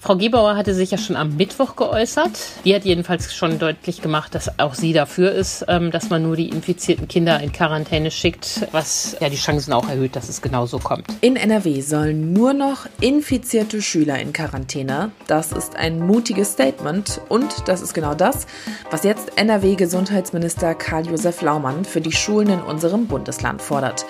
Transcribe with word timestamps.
Frau 0.00 0.16
Gebauer 0.16 0.56
hatte 0.56 0.74
sich 0.74 0.92
ja 0.92 0.98
schon 0.98 1.16
am 1.16 1.36
Mittwoch 1.36 1.74
geäußert. 1.74 2.30
Die 2.64 2.72
hat 2.72 2.84
jedenfalls 2.84 3.34
schon 3.34 3.58
deutlich 3.58 4.00
gemacht, 4.00 4.32
dass 4.32 4.60
auch 4.60 4.74
sie 4.74 4.92
dafür 4.92 5.32
ist, 5.32 5.64
ähm, 5.66 5.90
dass 5.90 6.08
man 6.08 6.22
nur 6.22 6.36
die 6.36 6.48
infizierten 6.50 7.08
Kinder 7.08 7.40
in 7.40 7.50
Quarantäne 7.50 8.12
schickt, 8.12 8.68
was 8.70 9.16
ja 9.20 9.28
die 9.28 9.36
Chancen 9.36 9.72
auch 9.72 9.88
erhöht, 9.88 10.14
dass 10.14 10.28
es 10.28 10.40
genauso 10.40 10.78
kommt. 10.78 11.06
In 11.20 11.34
NRW 11.34 11.80
sollen 11.80 12.32
nur 12.32 12.52
noch 12.52 12.86
infizierte 13.00 13.82
Schüler 13.82 14.20
in 14.20 14.32
Quarantäne. 14.32 15.10
Das 15.26 15.50
ist 15.50 15.74
ein 15.74 15.98
mutiges 15.98 16.52
Statement 16.52 17.20
und 17.28 17.66
das 17.66 17.82
ist 17.82 17.92
genau 17.92 18.14
das, 18.14 18.46
was 18.92 19.02
jetzt 19.02 19.36
NRW-Gesundheitsminister 19.36 20.76
Karl-Josef 20.76 21.42
Laumann 21.42 21.84
für 21.84 22.00
die 22.00 22.12
Schulen 22.12 22.50
in 22.50 22.60
unserem 22.60 23.08
Bundesland 23.08 23.60
fordert. 23.60 24.06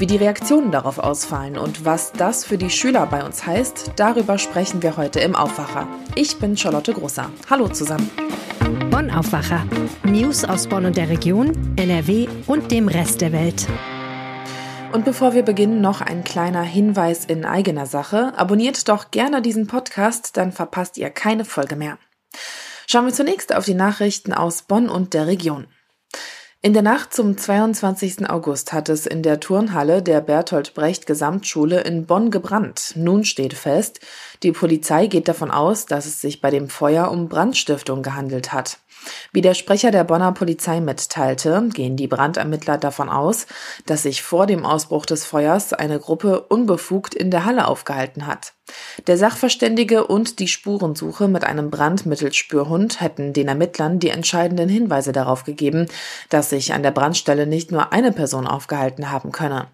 Wie 0.00 0.06
die 0.06 0.16
Reaktionen 0.16 0.72
darauf 0.72 0.98
ausfallen 0.98 1.58
und 1.58 1.84
was 1.84 2.12
das 2.12 2.46
für 2.46 2.56
die 2.56 2.70
Schüler 2.70 3.04
bei 3.04 3.22
uns 3.22 3.44
heißt, 3.44 3.92
darüber 3.96 4.38
sprechen 4.38 4.82
wir 4.82 4.96
heute 4.96 5.20
im 5.20 5.36
Aufwacher. 5.36 5.86
Ich 6.14 6.38
bin 6.38 6.56
Charlotte 6.56 6.94
Grosser. 6.94 7.30
Hallo 7.50 7.68
zusammen. 7.68 8.10
Bonn 8.90 9.10
Aufwacher. 9.10 9.66
News 10.04 10.42
aus 10.44 10.68
Bonn 10.68 10.86
und 10.86 10.96
der 10.96 11.10
Region, 11.10 11.74
NRW 11.76 12.28
und 12.46 12.70
dem 12.70 12.88
Rest 12.88 13.20
der 13.20 13.32
Welt. 13.32 13.68
Und 14.92 15.04
bevor 15.04 15.34
wir 15.34 15.42
beginnen, 15.42 15.82
noch 15.82 16.00
ein 16.00 16.24
kleiner 16.24 16.62
Hinweis 16.62 17.26
in 17.26 17.44
eigener 17.44 17.84
Sache. 17.84 18.32
Abonniert 18.38 18.88
doch 18.88 19.10
gerne 19.10 19.42
diesen 19.42 19.66
Podcast, 19.66 20.38
dann 20.38 20.52
verpasst 20.52 20.96
ihr 20.96 21.10
keine 21.10 21.44
Folge 21.44 21.76
mehr. 21.76 21.98
Schauen 22.86 23.04
wir 23.04 23.12
zunächst 23.12 23.54
auf 23.54 23.66
die 23.66 23.74
Nachrichten 23.74 24.32
aus 24.32 24.62
Bonn 24.62 24.88
und 24.88 25.12
der 25.12 25.26
Region. 25.26 25.66
In 26.62 26.74
der 26.74 26.82
Nacht 26.82 27.14
zum 27.14 27.38
22. 27.38 28.28
August 28.28 28.74
hat 28.74 28.90
es 28.90 29.06
in 29.06 29.22
der 29.22 29.40
Turnhalle 29.40 30.02
der 30.02 30.20
Bertolt 30.20 30.74
Brecht 30.74 31.06
Gesamtschule 31.06 31.80
in 31.80 32.04
Bonn 32.04 32.30
gebrannt. 32.30 32.92
Nun 32.96 33.24
steht 33.24 33.54
fest, 33.54 34.00
die 34.42 34.52
Polizei 34.52 35.06
geht 35.06 35.26
davon 35.26 35.50
aus, 35.50 35.86
dass 35.86 36.04
es 36.04 36.20
sich 36.20 36.42
bei 36.42 36.50
dem 36.50 36.68
Feuer 36.68 37.10
um 37.10 37.30
Brandstiftung 37.30 38.02
gehandelt 38.02 38.52
hat. 38.52 38.78
Wie 39.32 39.40
der 39.40 39.54
Sprecher 39.54 39.90
der 39.90 40.04
Bonner 40.04 40.32
Polizei 40.32 40.80
mitteilte, 40.80 41.68
gehen 41.72 41.96
die 41.96 42.08
Brandermittler 42.08 42.78
davon 42.78 43.08
aus, 43.08 43.46
dass 43.86 44.02
sich 44.02 44.22
vor 44.22 44.46
dem 44.46 44.64
Ausbruch 44.64 45.06
des 45.06 45.24
Feuers 45.24 45.72
eine 45.72 45.98
Gruppe 45.98 46.40
unbefugt 46.42 47.14
in 47.14 47.30
der 47.30 47.44
Halle 47.44 47.68
aufgehalten 47.68 48.26
hat. 48.26 48.54
Der 49.06 49.16
Sachverständige 49.16 50.06
und 50.06 50.38
die 50.38 50.48
Spurensuche 50.48 51.28
mit 51.28 51.44
einem 51.44 51.70
Brandmittelspürhund 51.70 53.00
hätten 53.00 53.32
den 53.32 53.48
Ermittlern 53.48 53.98
die 53.98 54.10
entscheidenden 54.10 54.68
Hinweise 54.68 55.12
darauf 55.12 55.44
gegeben, 55.44 55.86
dass 56.28 56.50
sich 56.50 56.72
an 56.72 56.82
der 56.82 56.92
Brandstelle 56.92 57.46
nicht 57.46 57.72
nur 57.72 57.92
eine 57.92 58.12
Person 58.12 58.46
aufgehalten 58.46 59.10
haben 59.10 59.32
könne. 59.32 59.68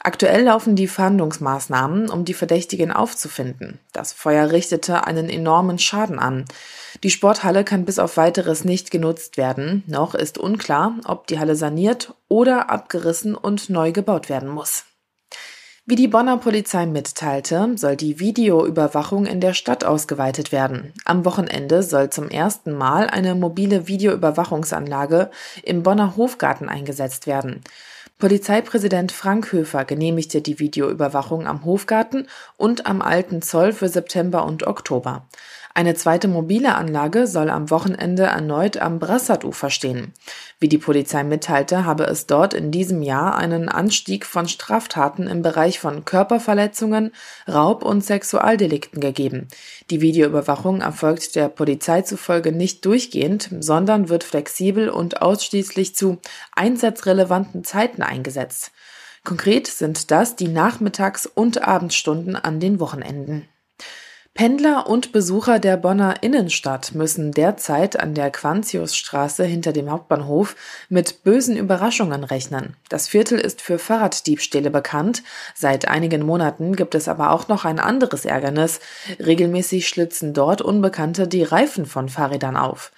Aktuell 0.00 0.44
laufen 0.44 0.76
die 0.76 0.86
Fahndungsmaßnahmen, 0.86 2.08
um 2.08 2.24
die 2.24 2.34
Verdächtigen 2.34 2.92
aufzufinden. 2.92 3.80
Das 3.92 4.12
Feuer 4.12 4.50
richtete 4.50 5.06
einen 5.06 5.28
enormen 5.28 5.78
Schaden 5.78 6.18
an. 6.18 6.44
Die 7.02 7.10
Sporthalle 7.10 7.64
kann 7.64 7.84
bis 7.84 7.98
auf 7.98 8.16
weiteres 8.16 8.64
nicht 8.64 8.90
genutzt 8.90 9.36
werden. 9.36 9.82
Noch 9.86 10.14
ist 10.14 10.38
unklar, 10.38 10.94
ob 11.04 11.26
die 11.26 11.38
Halle 11.38 11.56
saniert 11.56 12.14
oder 12.28 12.70
abgerissen 12.70 13.34
und 13.34 13.70
neu 13.70 13.90
gebaut 13.90 14.28
werden 14.28 14.48
muss. 14.48 14.84
Wie 15.90 15.96
die 15.96 16.08
Bonner 16.08 16.36
Polizei 16.36 16.84
mitteilte, 16.84 17.72
soll 17.76 17.96
die 17.96 18.20
Videoüberwachung 18.20 19.24
in 19.24 19.40
der 19.40 19.54
Stadt 19.54 19.84
ausgeweitet 19.84 20.52
werden. 20.52 20.92
Am 21.06 21.24
Wochenende 21.24 21.82
soll 21.82 22.10
zum 22.10 22.28
ersten 22.28 22.74
Mal 22.74 23.06
eine 23.06 23.34
mobile 23.34 23.88
Videoüberwachungsanlage 23.88 25.30
im 25.62 25.82
Bonner 25.82 26.14
Hofgarten 26.14 26.68
eingesetzt 26.68 27.26
werden. 27.26 27.62
Polizeipräsident 28.18 29.12
Frank 29.12 29.52
Höfer 29.52 29.84
genehmigte 29.84 30.42
die 30.42 30.58
Videoüberwachung 30.58 31.46
am 31.46 31.64
Hofgarten 31.64 32.26
und 32.56 32.84
am 32.84 33.00
Alten 33.00 33.42
Zoll 33.42 33.72
für 33.72 33.88
September 33.88 34.44
und 34.44 34.66
Oktober. 34.66 35.28
Eine 35.78 35.94
zweite 35.94 36.26
mobile 36.26 36.74
Anlage 36.74 37.28
soll 37.28 37.50
am 37.50 37.70
Wochenende 37.70 38.24
erneut 38.24 38.78
am 38.78 38.98
Brassadufer 38.98 39.70
stehen. 39.70 40.12
Wie 40.58 40.68
die 40.68 40.76
Polizei 40.76 41.22
mitteilte, 41.22 41.84
habe 41.84 42.02
es 42.08 42.26
dort 42.26 42.52
in 42.52 42.72
diesem 42.72 43.00
Jahr 43.00 43.36
einen 43.36 43.68
Anstieg 43.68 44.26
von 44.26 44.48
Straftaten 44.48 45.28
im 45.28 45.40
Bereich 45.40 45.78
von 45.78 46.04
Körperverletzungen, 46.04 47.12
Raub 47.46 47.84
und 47.84 48.04
Sexualdelikten 48.04 49.00
gegeben. 49.00 49.46
Die 49.88 50.00
Videoüberwachung 50.00 50.80
erfolgt 50.80 51.36
der 51.36 51.48
Polizei 51.48 52.02
zufolge 52.02 52.50
nicht 52.50 52.84
durchgehend, 52.84 53.48
sondern 53.60 54.08
wird 54.08 54.24
flexibel 54.24 54.88
und 54.88 55.22
ausschließlich 55.22 55.94
zu 55.94 56.18
einsatzrelevanten 56.56 57.62
Zeiten 57.62 58.02
eingesetzt. 58.02 58.72
Konkret 59.22 59.68
sind 59.68 60.10
das 60.10 60.34
die 60.34 60.48
Nachmittags- 60.48 61.30
und 61.32 61.62
Abendstunden 61.62 62.34
an 62.34 62.58
den 62.58 62.80
Wochenenden. 62.80 63.46
Pendler 64.38 64.86
und 64.86 65.10
Besucher 65.10 65.58
der 65.58 65.76
Bonner 65.76 66.22
Innenstadt 66.22 66.94
müssen 66.94 67.32
derzeit 67.32 67.98
an 67.98 68.14
der 68.14 68.30
Quantiusstraße 68.30 69.42
hinter 69.42 69.72
dem 69.72 69.90
Hauptbahnhof 69.90 70.54
mit 70.88 71.24
bösen 71.24 71.56
Überraschungen 71.56 72.22
rechnen. 72.22 72.76
Das 72.88 73.08
Viertel 73.08 73.40
ist 73.40 73.60
für 73.60 73.80
Fahrraddiebstähle 73.80 74.70
bekannt. 74.70 75.24
Seit 75.56 75.88
einigen 75.88 76.24
Monaten 76.24 76.76
gibt 76.76 76.94
es 76.94 77.08
aber 77.08 77.32
auch 77.32 77.48
noch 77.48 77.64
ein 77.64 77.80
anderes 77.80 78.24
Ärgernis. 78.24 78.78
Regelmäßig 79.18 79.88
schlitzen 79.88 80.34
dort 80.34 80.62
Unbekannte 80.62 81.26
die 81.26 81.42
Reifen 81.42 81.84
von 81.84 82.08
Fahrrädern 82.08 82.56
auf. 82.56 82.92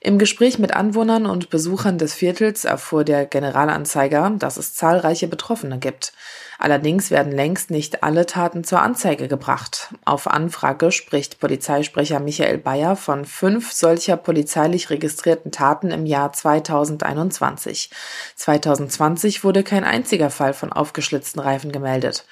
Im 0.00 0.20
Gespräch 0.20 0.60
mit 0.60 0.76
Anwohnern 0.76 1.26
und 1.26 1.50
Besuchern 1.50 1.98
des 1.98 2.14
Viertels 2.14 2.64
erfuhr 2.64 3.02
der 3.02 3.26
Generalanzeiger, 3.26 4.32
dass 4.38 4.58
es 4.58 4.76
zahlreiche 4.76 5.26
Betroffene 5.26 5.78
gibt. 5.78 6.12
Allerdings 6.58 7.10
werden 7.10 7.32
längst 7.32 7.70
nicht 7.70 8.02
alle 8.02 8.26
Taten 8.26 8.64
zur 8.64 8.80
Anzeige 8.80 9.28
gebracht. 9.28 9.94
Auf 10.04 10.26
Anfrage 10.26 10.92
spricht 10.92 11.40
Polizeisprecher 11.40 12.20
Michael 12.20 12.58
Bayer 12.58 12.96
von 12.96 13.24
fünf 13.24 13.72
solcher 13.72 14.16
polizeilich 14.16 14.90
registrierten 14.90 15.52
Taten 15.52 15.90
im 15.90 16.06
Jahr 16.06 16.32
2021. 16.32 17.90
2020 18.36 19.44
wurde 19.44 19.62
kein 19.62 19.84
einziger 19.84 20.30
Fall 20.30 20.54
von 20.54 20.72
aufgeschlitzten 20.72 21.40
Reifen 21.40 21.72
gemeldet. 21.72 22.24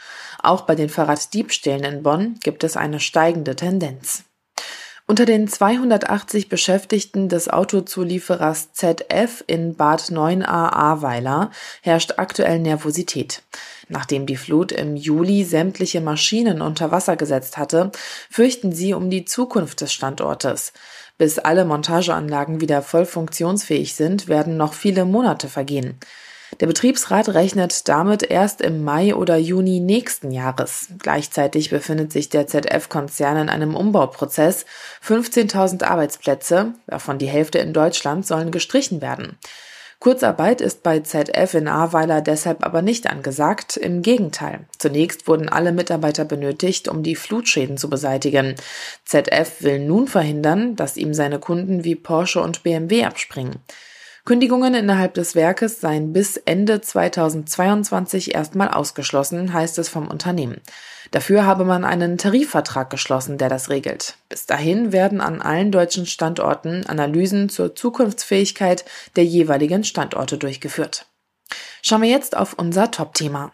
Auch 0.43 0.63
bei 0.63 0.75
den 0.75 0.89
Fahrraddiebstählen 0.89 1.85
in 1.85 2.03
Bonn 2.03 2.39
gibt 2.43 2.65
es 2.65 2.77
eine 2.77 3.01
steigende 3.01 3.57
Tendenz. 3.57 4.25
Unter 5.09 5.25
den 5.25 5.49
280 5.49 6.49
Beschäftigten 6.49 7.29
des 7.29 7.49
Autozulieferers 7.49 8.73
ZF 8.73 9.43
in 9.49 9.75
Bad 9.75 10.01
9a 10.03 10.45
Ahrweiler 10.45 11.51
herrscht 11.83 12.15
aktuell 12.19 12.61
Nervosität. 12.61 13.43
Nachdem 13.89 14.27
die 14.27 14.37
Flut 14.37 14.71
im 14.71 14.95
Juli 14.95 15.45
sämtliche 15.45 16.01
Maschinen 16.01 16.63
unter 16.63 16.93
Wasser 16.93 17.17
gesetzt 17.17 17.59
hatte, 17.59 17.91
fürchten 18.31 18.73
sie 18.73 18.95
um 18.95 19.11
die 19.11 19.25
Zukunft 19.25 19.81
des 19.81 19.93
Standortes. 19.93 20.73
Bis 21.19 21.41
alle 21.41 21.65
Montageanlagen 21.65 22.61
wieder 22.61 22.81
voll 22.81 23.05
funktionsfähig 23.05 23.95
sind, 23.95 24.29
werden 24.29 24.57
noch 24.57 24.73
viele 24.73 25.05
Monate 25.05 25.49
vergehen. 25.49 25.99
Der 26.61 26.67
Betriebsrat 26.67 27.31
rechnet 27.31 27.89
damit 27.89 28.23
erst 28.23 28.61
im 28.61 28.85
Mai 28.85 29.15
oder 29.15 29.37
Juni 29.37 29.81
nächsten 29.81 30.31
Jahres. 30.31 30.89
Gleichzeitig 30.99 31.71
befindet 31.71 32.13
sich 32.13 32.29
der 32.29 32.47
ZF-Konzern 32.47 33.37
in 33.37 33.49
einem 33.49 33.75
Umbauprozess. 33.75 34.67
15.000 35.05 35.85
Arbeitsplätze, 35.85 36.75
davon 36.87 37.19
die 37.19 37.27
Hälfte 37.27 37.59
in 37.59 37.73
Deutschland, 37.73 38.27
sollen 38.27 38.51
gestrichen 38.51 39.01
werden. 39.01 39.39
Kurzarbeit 40.03 40.61
ist 40.61 40.83
bei 40.83 40.99
ZF 40.99 41.55
in 41.55 41.69
Ahrweiler 41.69 42.23
deshalb 42.23 42.65
aber 42.67 42.83
nicht 42.83 43.07
angesagt, 43.07 43.77
im 43.77 44.03
Gegenteil. 44.03 44.67
Zunächst 44.77 45.29
wurden 45.29 45.49
alle 45.49 45.71
Mitarbeiter 45.71 46.25
benötigt, 46.25 46.89
um 46.89 47.05
die 47.05 47.15
Flutschäden 47.15 47.77
zu 47.77 47.89
beseitigen. 47.89 48.57
ZF 49.05 49.63
will 49.63 49.79
nun 49.79 50.09
verhindern, 50.09 50.75
dass 50.75 50.97
ihm 50.97 51.15
seine 51.15 51.39
Kunden 51.39 51.85
wie 51.85 51.95
Porsche 51.95 52.41
und 52.41 52.65
BMW 52.65 53.05
abspringen. 53.05 53.61
Kündigungen 54.25 54.75
innerhalb 54.75 55.15
des 55.15 55.35
Werkes 55.35 55.81
seien 55.81 56.13
bis 56.13 56.37
Ende 56.37 56.81
2022 56.81 58.35
erstmal 58.35 58.69
ausgeschlossen, 58.69 59.53
heißt 59.53 59.79
es 59.79 59.89
vom 59.89 60.07
Unternehmen. 60.07 60.61
Dafür 61.11 61.45
habe 61.45 61.65
man 61.65 61.85
einen 61.85 62.19
Tarifvertrag 62.19 62.89
geschlossen, 62.89 63.37
der 63.37 63.49
das 63.49 63.69
regelt. 63.69 64.15
Bis 64.29 64.47
dahin 64.47 64.93
werden 64.93 65.21
an 65.21 65.43
allen 65.43 65.73
deutschen 65.73 66.07
Standorten 66.07 66.87
Analysen 66.87 67.49
zur 67.49 67.75
Zukunftsfähigkeit 67.75 68.85
der 69.17 69.25
jeweiligen 69.25 69.83
Standorte 69.83 70.39
durchgeführt. 70.39 71.07
Schauen 71.83 72.03
wir 72.03 72.09
jetzt 72.09 72.37
auf 72.37 72.55
unser 72.55 72.93
Top-Thema. 72.93 73.51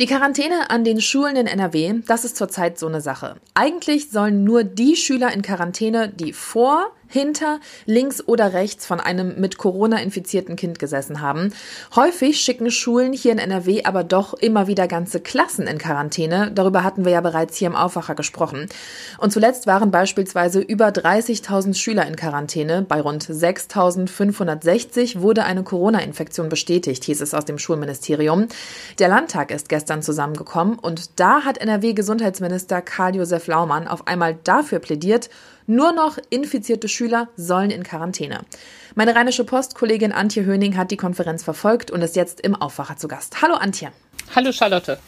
Die 0.00 0.06
Quarantäne 0.06 0.70
an 0.70 0.82
den 0.82 1.00
Schulen 1.00 1.36
in 1.36 1.46
NRW, 1.46 2.00
das 2.06 2.24
ist 2.24 2.36
zurzeit 2.36 2.78
so 2.78 2.86
eine 2.86 3.02
Sache. 3.02 3.36
Eigentlich 3.52 4.10
sollen 4.10 4.44
nur 4.44 4.64
die 4.64 4.96
Schüler 4.96 5.32
in 5.32 5.42
Quarantäne, 5.42 6.08
die 6.08 6.32
vor 6.32 6.92
hinter, 7.08 7.60
links 7.86 8.26
oder 8.26 8.52
rechts 8.52 8.86
von 8.86 9.00
einem 9.00 9.40
mit 9.40 9.58
Corona 9.58 9.98
infizierten 10.00 10.56
Kind 10.56 10.78
gesessen 10.78 11.20
haben. 11.20 11.52
Häufig 11.96 12.40
schicken 12.40 12.70
Schulen 12.70 13.12
hier 13.12 13.32
in 13.32 13.38
NRW 13.38 13.84
aber 13.84 14.04
doch 14.04 14.34
immer 14.34 14.66
wieder 14.66 14.86
ganze 14.86 15.20
Klassen 15.20 15.66
in 15.66 15.78
Quarantäne. 15.78 16.50
Darüber 16.54 16.84
hatten 16.84 17.04
wir 17.04 17.12
ja 17.12 17.20
bereits 17.20 17.56
hier 17.56 17.68
im 17.68 17.76
Aufwacher 17.76 18.14
gesprochen. 18.14 18.68
Und 19.18 19.32
zuletzt 19.32 19.66
waren 19.66 19.90
beispielsweise 19.90 20.60
über 20.60 20.88
30.000 20.88 21.74
Schüler 21.74 22.06
in 22.06 22.16
Quarantäne. 22.16 22.84
Bei 22.86 23.00
rund 23.00 23.24
6.560 23.24 25.20
wurde 25.20 25.44
eine 25.44 25.62
Corona-Infektion 25.62 26.48
bestätigt, 26.48 27.04
hieß 27.04 27.20
es 27.20 27.34
aus 27.34 27.44
dem 27.44 27.58
Schulministerium. 27.58 28.48
Der 28.98 29.08
Landtag 29.08 29.50
ist 29.50 29.68
gestern 29.68 30.02
zusammengekommen 30.02 30.78
und 30.78 31.18
da 31.18 31.42
hat 31.44 31.58
NRW-Gesundheitsminister 31.58 32.82
Karl-Josef 32.82 33.46
Laumann 33.46 33.88
auf 33.88 34.06
einmal 34.06 34.36
dafür 34.44 34.78
plädiert, 34.78 35.30
nur 35.66 35.92
noch 35.92 36.16
infizierte 36.30 36.88
Schüler 36.88 36.97
sollen 37.36 37.70
in 37.70 37.82
Quarantäne. 37.82 38.40
Meine 38.94 39.14
Rheinische 39.14 39.44
Post-Kollegin 39.44 40.12
Antje 40.12 40.44
Höning 40.44 40.76
hat 40.76 40.90
die 40.90 40.96
Konferenz 40.96 41.44
verfolgt 41.44 41.90
und 41.90 42.02
ist 42.02 42.16
jetzt 42.16 42.40
im 42.40 42.54
Aufwacher 42.54 42.96
zu 42.96 43.08
Gast. 43.08 43.42
Hallo 43.42 43.54
Antje. 43.54 43.92
Hallo 44.34 44.52
Charlotte. 44.52 44.98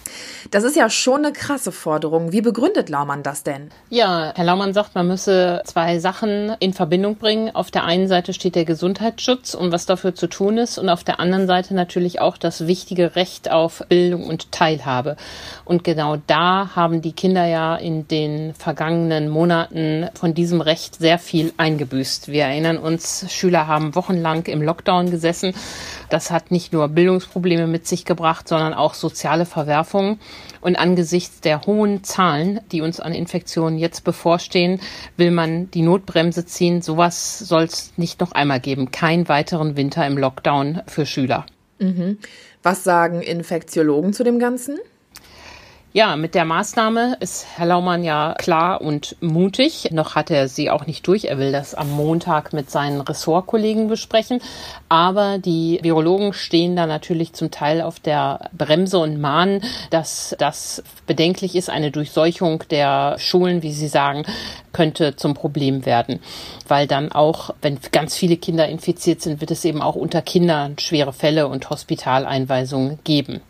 Das 0.51 0.65
ist 0.65 0.77
ja 0.77 0.89
schon 0.89 1.25
eine 1.25 1.33
krasse 1.33 1.73
Forderung. 1.73 2.33
Wie 2.33 2.41
begründet 2.41 2.89
Laumann 2.89 3.23
das 3.23 3.43
denn? 3.43 3.71
Ja, 3.91 4.33
Herr 4.35 4.45
Laumann 4.45 4.73
sagt, 4.73 4.95
man 4.95 5.07
müsse 5.07 5.63
zwei 5.67 5.99
Sachen 5.99 6.57
in 6.59 6.73
Verbindung 6.73 7.17
bringen. 7.17 7.55
Auf 7.55 7.71
der 7.71 7.85
einen 7.85 8.09
Seite 8.09 8.33
steht 8.33 8.55
der 8.55 8.65
Gesundheitsschutz 8.65 9.55
und 9.55 9.73
was 9.73 9.85
dafür 9.85 10.15
zu 10.15 10.27
tun 10.27 10.57
ist 10.57 10.79
und 10.79 10.89
auf 10.89 11.05
der 11.05 11.21
anderen 11.21 11.47
Seite 11.47 11.75
natürlich 11.75 12.21
auch 12.21 12.39
das 12.39 12.67
wichtige 12.67 13.15
Recht 13.15 13.51
auf 13.51 13.85
Bildung 13.89 14.25
und 14.25 14.51
Teilhabe. 14.53 15.17
Und 15.67 15.85
genau 15.85 16.17
da 16.27 16.71
haben 16.75 17.03
die 17.03 17.13
Kinder 17.13 17.45
ja 17.45 17.77
in 17.77 18.09
den 18.09 18.55
vergangenen 18.55 19.29
Monaten 19.29 20.09
von 20.15 20.33
diesem 20.33 20.63
Recht 20.63 20.97
sehr 20.97 21.19
viel 21.19 21.53
eingebüßt. 21.59 22.29
Wir 22.29 22.45
erinnern 22.45 22.79
uns, 22.79 23.27
Schüler 23.29 23.67
haben 23.67 23.95
wochenlang 23.95 24.47
im 24.47 24.63
Lockdown 24.63 25.11
gesessen. 25.11 25.55
Das 26.09 26.31
hat 26.31 26.51
nicht 26.51 26.73
nur 26.73 26.89
Bildungsprobleme 26.89 27.67
mit 27.67 27.87
sich 27.87 28.05
gebracht, 28.05 28.49
sondern 28.49 28.75
auch 28.75 28.95
so 28.95 29.10
soziale 29.11 29.45
Verwerfungen. 29.45 30.19
Und 30.61 30.77
angesichts 30.77 31.41
der 31.41 31.67
hohen 31.67 32.05
Zahlen, 32.05 32.61
die 32.71 32.81
uns 32.81 33.01
an 33.01 33.13
Infektionen 33.13 33.79
jetzt 33.79 34.05
bevorstehen, 34.05 34.81
will 35.17 35.31
man 35.31 35.71
die 35.71 35.83
Notbremse 35.83 36.45
ziehen. 36.47 36.83
Sowas 36.83 37.39
soll 37.39 37.65
es 37.65 37.93
nicht 37.97 38.21
noch 38.21 38.33
einmal 38.33 38.61
geben. 38.61 38.91
Kein 38.91 39.29
weiteren 39.29 39.77
Winter 39.77 40.07
im 40.07 40.19
Lockdown 40.19 40.83
für 40.87 41.07
Schüler. 41.07 41.47
Mhm. 41.79 42.19
Was 42.63 42.85
sagen 42.85 43.23
Infektiologen 43.23 44.13
zu 44.13 44.23
dem 44.23 44.39
Ganzen? 44.39 44.79
Ja, 45.93 46.15
mit 46.15 46.37
der 46.37 46.45
Maßnahme 46.45 47.17
ist 47.19 47.45
Herr 47.57 47.67
Laumann 47.67 48.05
ja 48.05 48.37
klar 48.39 48.81
und 48.81 49.17
mutig. 49.21 49.89
Noch 49.91 50.15
hat 50.15 50.31
er 50.31 50.47
sie 50.47 50.71
auch 50.71 50.87
nicht 50.87 51.05
durch. 51.05 51.25
Er 51.25 51.37
will 51.39 51.51
das 51.51 51.75
am 51.75 51.91
Montag 51.91 52.53
mit 52.53 52.71
seinen 52.71 53.01
Ressortkollegen 53.01 53.89
besprechen. 53.89 54.41
Aber 54.89 55.39
die 55.39 55.81
Virologen 55.83 56.33
stehen 56.33 56.77
da 56.77 56.87
natürlich 56.87 57.33
zum 57.33 57.51
Teil 57.51 57.81
auf 57.81 57.99
der 57.99 58.51
Bremse 58.57 59.01
und 59.01 59.21
mahnen, 59.21 59.65
dass 59.91 60.37
das 60.39 60.85
bedenklich 61.09 61.57
ist. 61.57 61.69
Eine 61.69 61.91
Durchseuchung 61.91 62.63
der 62.71 63.17
Schulen, 63.19 63.65
wie 63.65 63.73
sie 63.73 63.89
sagen, 63.89 64.25
könnte 64.73 65.17
zum 65.17 65.35
Problem 65.35 65.87
werden. 65.87 66.21
Weil 66.69 66.87
dann 66.87 67.11
auch, 67.11 67.51
wenn 67.63 67.81
ganz 67.91 68.17
viele 68.17 68.37
Kinder 68.37 68.69
infiziert 68.69 69.23
sind, 69.23 69.41
wird 69.41 69.51
es 69.51 69.65
eben 69.65 69.83
auch 69.83 69.97
unter 69.97 70.23
Kindern 70.23 70.79
schwere 70.79 71.13
Fälle 71.13 71.49
und 71.49 71.69
Hospitaleinweisungen 71.69 73.01
geben. 73.03 73.41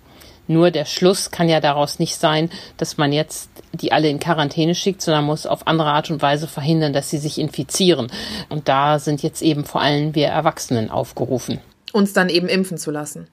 Nur 0.50 0.72
der 0.72 0.84
Schluss 0.84 1.30
kann 1.30 1.48
ja 1.48 1.60
daraus 1.60 2.00
nicht 2.00 2.16
sein, 2.16 2.50
dass 2.76 2.96
man 2.96 3.12
jetzt 3.12 3.50
die 3.70 3.92
alle 3.92 4.08
in 4.08 4.18
Quarantäne 4.18 4.74
schickt, 4.74 5.00
sondern 5.00 5.24
muss 5.24 5.46
auf 5.46 5.68
andere 5.68 5.90
Art 5.90 6.10
und 6.10 6.22
Weise 6.22 6.48
verhindern, 6.48 6.92
dass 6.92 7.08
sie 7.08 7.18
sich 7.18 7.38
infizieren. 7.38 8.10
Und 8.48 8.66
da 8.66 8.98
sind 8.98 9.22
jetzt 9.22 9.42
eben 9.42 9.64
vor 9.64 9.80
allem 9.80 10.16
wir 10.16 10.26
Erwachsenen 10.26 10.90
aufgerufen. 10.90 11.60
Uns 11.92 12.14
dann 12.14 12.28
eben 12.28 12.48
impfen 12.48 12.78
zu 12.78 12.90
lassen. 12.90 13.28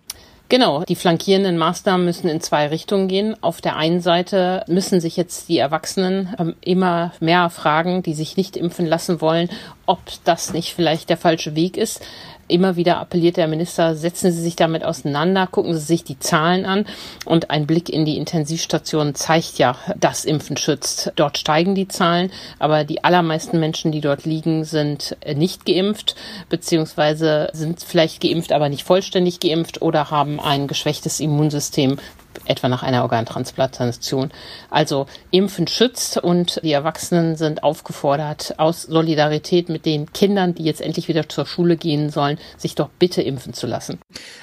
Genau, 0.50 0.84
die 0.84 0.96
flankierenden 0.96 1.58
Maßnahmen 1.58 2.06
müssen 2.06 2.30
in 2.30 2.40
zwei 2.40 2.68
Richtungen 2.68 3.08
gehen. 3.08 3.36
Auf 3.42 3.62
der 3.62 3.78
einen 3.78 4.00
Seite 4.00 4.64
müssen 4.68 5.02
sich 5.02 5.18
jetzt 5.18 5.50
die 5.50 5.58
Erwachsenen 5.58 6.36
ähm, 6.38 6.56
immer 6.62 7.14
mehr 7.20 7.50
fragen, 7.50 8.04
die 8.04 8.14
sich 8.14 8.38
nicht 8.38 8.56
impfen 8.56 8.86
lassen 8.86 9.22
wollen, 9.22 9.50
ob 9.88 10.00
das 10.24 10.54
nicht 10.54 10.76
vielleicht 10.76 11.10
der 11.10 11.18
falsche 11.18 11.56
Weg 11.56 11.78
ist 11.78 12.02
immer 12.48 12.76
wieder 12.76 13.00
appelliert 13.00 13.38
der 13.38 13.48
Minister, 13.48 13.96
setzen 13.96 14.32
Sie 14.32 14.42
sich 14.42 14.56
damit 14.56 14.84
auseinander, 14.84 15.48
gucken 15.48 15.74
Sie 15.74 15.80
sich 15.80 16.04
die 16.04 16.20
Zahlen 16.20 16.66
an. 16.66 16.86
Und 17.26 17.50
ein 17.50 17.68
Blick 17.68 17.90
in 17.90 18.06
die 18.06 18.18
Intensivstationen 18.18 19.16
zeigt 19.16 19.58
ja, 19.58 19.76
dass 19.98 20.26
Impfen 20.26 20.58
schützt. 20.58 21.12
Dort 21.16 21.38
steigen 21.38 21.76
die 21.76 21.88
Zahlen, 21.88 22.32
aber 22.60 22.84
die 22.84 23.04
allermeisten 23.04 23.60
Menschen, 23.60 23.92
die 23.92 24.02
dort 24.02 24.26
liegen, 24.26 24.64
sind 24.64 25.18
nicht 25.36 25.66
geimpft, 25.66 26.16
beziehungsweise 26.50 27.50
sind 27.54 27.82
vielleicht 27.82 28.22
geimpft, 28.22 28.52
aber 28.52 28.70
nicht 28.70 28.84
vollständig 28.84 29.40
geimpft 29.40 29.82
oder 29.82 30.12
haben 30.12 30.40
ein 30.40 30.68
geschwächtes 30.68 31.20
Immunsystem, 31.20 31.98
etwa 32.46 32.70
nach 32.70 32.84
einer 32.84 33.04
Organtransplantation. 33.04 34.32
Also 34.70 35.08
Impfen 35.32 35.68
schützt 35.68 36.18
und 36.18 36.60
die 36.64 36.72
Erwachsenen 36.72 37.36
sind 37.36 37.64
aufgefordert, 37.64 38.56
aus 38.58 38.84
Solidarität 38.84 39.70
mit 39.70 39.86
den 39.86 40.12
Kindern, 40.14 40.54
die 40.54 40.64
jetzt 40.64 40.82
endlich 40.82 41.08
wieder 41.08 41.28
zur 41.30 41.46
Schule 41.46 41.78
gehen 41.78 42.10
sollen, 42.10 42.38
sich 42.58 42.76
doch 42.76 42.90
bitte 43.00 43.22
impfen 43.22 43.54
zu 43.54 43.68
lassen. 43.68 44.00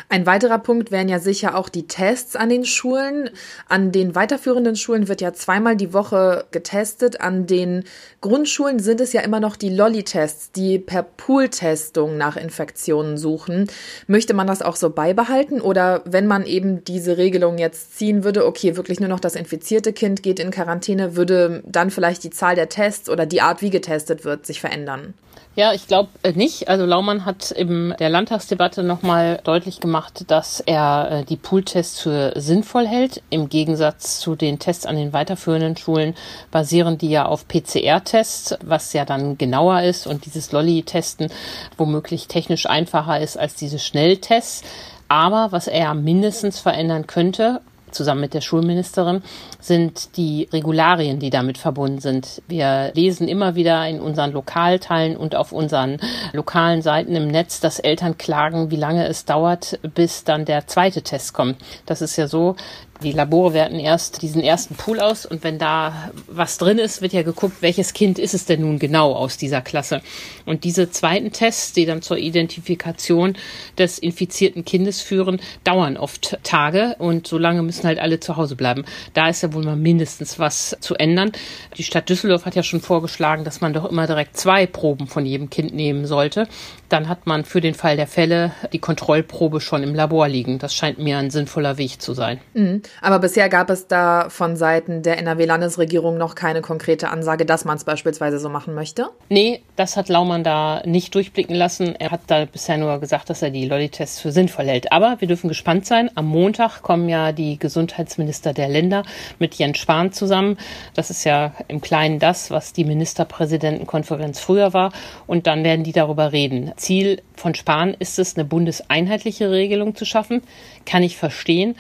Ein 0.09 0.27
weiterer 0.27 0.59
Punkt 0.59 0.91
wären 0.91 1.09
ja 1.09 1.19
sicher 1.19 1.57
auch 1.57 1.69
die 1.69 1.87
Tests 1.87 2.37
an 2.37 2.49
den 2.49 2.65
Schulen. 2.65 3.31
An 3.69 3.93
den 3.93 4.15
weiterführenden 4.15 4.77
Schulen 4.77 5.09
wird 5.09 5.21
ja 5.21 5.33
zweimal 5.33 5.77
die 5.77 5.93
Woche 5.93 6.45
getestet. 6.51 7.21
An 7.21 7.47
den 7.47 7.85
Grundschulen 8.21 8.79
sind 8.79 9.01
es 9.01 9.13
ja 9.13 9.21
immer 9.21 9.41
noch 9.41 9.57
die 9.57 9.71
Lolli-Tests, 9.71 10.53
die 10.53 10.79
per 10.79 11.03
Pool-Testung 11.03 12.17
nach 12.17 12.37
Infektionen 12.37 13.19
suchen. 13.19 13.69
Möchte 14.07 14.35
man 14.35 14.47
das 14.47 14.63
auch 14.63 14.77
so 14.77 14.91
beibehalten 14.91 15.61
oder 15.61 16.03
wenn 16.05 16.27
man 16.27 16.47
eben 16.47 16.85
diese 16.85 17.19
Regelung 17.19 17.59
jetzt 17.59 17.84
ziehen 17.91 18.25
würde, 18.25 18.47
okay, 18.47 18.77
wirklich 18.77 19.01
nur 19.01 19.09
noch 19.09 19.21
das 19.21 19.35
infizierte 19.35 19.93
Kind 19.93 20.23
geht 20.23 20.39
in 20.39 20.51
Quarantäne, 20.51 21.17
würde 21.17 21.63
dann 21.67 21.91
vielleicht 21.91 22.25
die 22.25 22.31
Zahl 22.31 22.55
der 22.55 22.69
Tests 22.69 23.09
oder 23.09 23.27
die 23.27 23.41
Art, 23.41 23.63
wie 23.63 23.71
getestet 23.71 24.25
wird, 24.25 24.47
sich 24.47 24.61
verändern? 24.61 25.15
Ja, 25.57 25.73
ich 25.73 25.87
glaube 25.87 26.09
äh, 26.25 26.33
nicht. 26.33 26.69
Also 26.69 26.85
Laumann 26.85 27.25
hat 27.25 27.53
in 27.53 27.95
der 28.01 28.09
Landtagsdebatte 28.09 28.83
nochmal 28.83 29.41
deutlich 29.45 29.79
gemacht, 29.79 30.25
dass 30.27 30.59
er 30.59 31.09
äh, 31.11 31.25
die 31.25 31.37
Pooltests 31.37 32.01
für 32.01 32.33
sinnvoll 32.35 32.89
hält. 32.89 33.23
Im 33.31 33.49
Gegensatz 33.49 34.19
zu 34.19 34.35
den 34.35 34.59
Tests 34.59 34.85
an 34.85 34.97
den 34.97 35.13
weiterführenden 35.13 35.77
Schulen 35.77 36.15
basieren 36.51 36.99
die 36.99 37.11
ja 37.11 37.27
auf 37.27 37.47
PCR-Tests, 37.47 38.57
was 38.65 38.93
ja 38.95 39.05
dann 39.05 39.39
genauer 39.39 39.83
ist 39.83 40.09
und 40.09 40.27
dieses 40.27 40.51
Lolli-Testen 40.51 41.31
womöglich 41.77 42.27
technisch 42.27 42.67
einfacher 42.67 43.21
ist 43.21 43.39
als 43.39 43.55
diese 43.55 43.79
Schnelltests. 43.79 44.63
Aber 45.07 45.53
was 45.53 45.69
er 45.69 45.95
mindestens 45.95 46.59
verändern 46.59 47.07
könnte, 47.07 47.61
zusammen 47.95 48.21
mit 48.21 48.35
der 48.35 48.41
Schulministerin, 48.41 49.23
sind 49.61 50.17
die 50.17 50.49
Regularien, 50.53 51.19
die 51.19 51.31
damit 51.31 51.59
verbunden 51.59 52.01
sind. 52.01 52.43
Wir 52.49 52.93
lesen 52.95 53.29
immer 53.29 53.55
wieder 53.55 53.87
in 53.89 54.01
unseren 54.01 54.33
Lokalteilen 54.33 55.17
und 55.17 55.35
auf 55.35 55.53
unseren 55.53 55.99
lokalen 56.33 56.83
Seiten 56.83 57.15
im 57.17 57.29
Netz, 57.29 57.61
dass 57.61 57.79
Eltern 57.79 58.19
klagen, 58.19 58.71
wie 58.71 58.77
lange 58.77 59.07
es 59.07 59.25
dauert, 59.25 59.79
bis 59.95 60.25
dann 60.25 60.45
der 60.45 60.67
zweite 60.67 61.03
Test 61.03 61.33
kommt. 61.33 61.57
Das 61.87 62.03
ist 62.03 62.17
ja 62.17 62.27
so, 62.27 62.57
die 63.03 63.13
Labore 63.13 63.53
werten 63.53 63.81
erst 63.81 64.23
diesen 64.23 64.43
ersten 64.43 64.77
Pool 64.77 65.01
aus 65.01 65.27
und 65.27 65.43
wenn 65.43 65.59
da 65.59 66.11
was 66.27 66.59
drin 66.59 66.79
ist, 66.79 67.03
wird 67.03 67.13
ja 67.13 67.23
geguckt, 67.23 67.57
welches 67.61 67.93
Kind 67.93 68.19
ist 68.19 68.35
es 68.35 68.47
denn 68.47 68.61
nun 68.61 68.79
genau 68.79 69.13
aus 69.13 69.37
dieser 69.37 69.61
Klasse. 69.61 70.01
Und 70.47 70.65
diese 70.65 70.91
zweiten 70.91 71.33
Tests, 71.33 71.73
die 71.73 71.87
dann 71.87 72.03
zur 72.03 72.19
Identifikation 72.19 73.37
des 73.79 73.99
infizierten 73.99 74.65
Kindes 74.65 75.01
führen, 75.01 75.41
dauern 75.65 75.97
oft 75.97 76.39
Tage 76.45 76.95
und 76.99 77.27
so 77.27 77.37
lange 77.37 77.63
müssen 77.63 77.87
halt 77.87 77.99
alle 77.99 78.21
zu 78.21 78.37
Hause 78.37 78.55
bleiben. 78.55 78.85
Da 79.13 79.29
ist 79.29 79.43
ja 79.43 79.53
wohl 79.53 79.65
mal 79.65 79.77
mindestens 79.77 80.39
was 80.39 80.77
zu 80.81 80.95
ändern. 80.95 81.33
Die 81.77 81.85
Stadt 81.85 82.09
Düsseldorf 82.09 82.47
hat 82.47 82.55
ja 82.55 82.63
schon 82.63 82.81
vorgeschlagen, 82.81 83.45
dass 83.45 83.61
man 83.61 83.73
doch 83.73 83.91
immer 83.91 84.07
direkt 84.07 84.37
zwei 84.37 84.67
Proben 84.67 85.09
von 85.09 85.27
jedem 85.27 85.51
Kind 85.51 85.75
nehmen 85.75 86.07
sollte. 86.07 86.47
Dann 86.89 87.09
hat 87.09 87.27
man 87.27 87.45
für 87.45 87.61
den 87.61 87.75
Fall 87.75 87.97
der 87.97 88.07
Fälle 88.07 88.53
die 88.73 88.79
Kontrollprobe 88.79 89.61
schon 89.61 89.83
im 89.83 89.95
Labor 89.95 90.29
liegen. 90.29 90.59
Das 90.59 90.75
scheint 90.75 90.99
mir 90.99 91.19
ein 91.19 91.31
sinnvoller 91.31 91.77
Weg 91.77 92.01
zu 92.01 92.15
sein. 92.15 92.41
Mhm. 92.55 92.83
Aber 93.01 93.19
bisher 93.19 93.49
gab 93.49 93.71
es 93.71 93.87
da 93.87 94.29
von 94.29 94.57
Seiten 94.57 95.03
der 95.03 95.19
NRW-Landesregierung 95.19 96.17
noch 96.19 96.35
keine 96.35 96.61
konkrete 96.61 97.09
Ansage, 97.09 97.45
dass 97.47 97.65
man 97.65 97.77
es 97.77 97.85
beispielsweise 97.85 98.39
so 98.39 98.49
machen 98.49 98.75
möchte? 98.75 99.09
Nee, 99.29 99.63
das 99.77 99.97
hat 99.97 100.09
Laumann 100.09 100.45
da 100.45 100.83
nicht 100.85 101.15
durchblicken 101.15 101.55
lassen. 101.55 101.95
Er 101.97 102.11
hat 102.11 102.23
da 102.27 102.45
bisher 102.45 102.79
nur 102.79 102.99
gesagt, 103.01 103.31
dass 103.31 103.43
er 103.43 103.51
die 103.51 103.67
Lolli-Tests 103.67 104.21
für 104.21 104.33
sinnvoll 104.33 104.67
hält. 104.67 104.93
Aber 104.93 105.21
wir 105.21 105.29
dürfen 105.29 105.49
gespannt 105.49 105.87
sein. 105.87 106.11
Am 106.15 106.27
Montag 106.27 106.83
kommen 106.83 107.09
ja 107.09 107.33
die 107.33 107.59
Gesundheitsminister 107.59 108.53
der 108.53 108.69
Länder 108.69 109.03
mit 109.39 109.55
Jens 109.55 109.79
Spahn 109.79 110.13
zusammen. 110.13 110.57
Das 110.95 111.11
ist 111.11 111.25
ja 111.25 111.53
im 111.69 111.81
Kleinen 111.81 112.19
das, 112.19 112.51
was 112.51 112.73
die 112.73 112.85
Ministerpräsidentenkonferenz 112.85 114.41
früher 114.41 114.73
war. 114.73 114.93
Und 115.27 115.47
dann 115.47 115.65
werden 115.65 115.85
die 115.85 115.93
darüber 115.93 116.33
reden. 116.33 116.73
Ziel 116.77 117.23
von 117.37 117.55
Spahn 117.55 117.95
ist 117.99 118.19
es, 118.19 118.37
eine 118.37 118.45
bundeseinheitliche 118.45 119.51
Regelung 119.51 119.95
zu 119.95 120.05
schaffen. 120.05 120.43
Kann 120.87 121.03
ich 121.03 121.17
verstehen. 121.17 121.77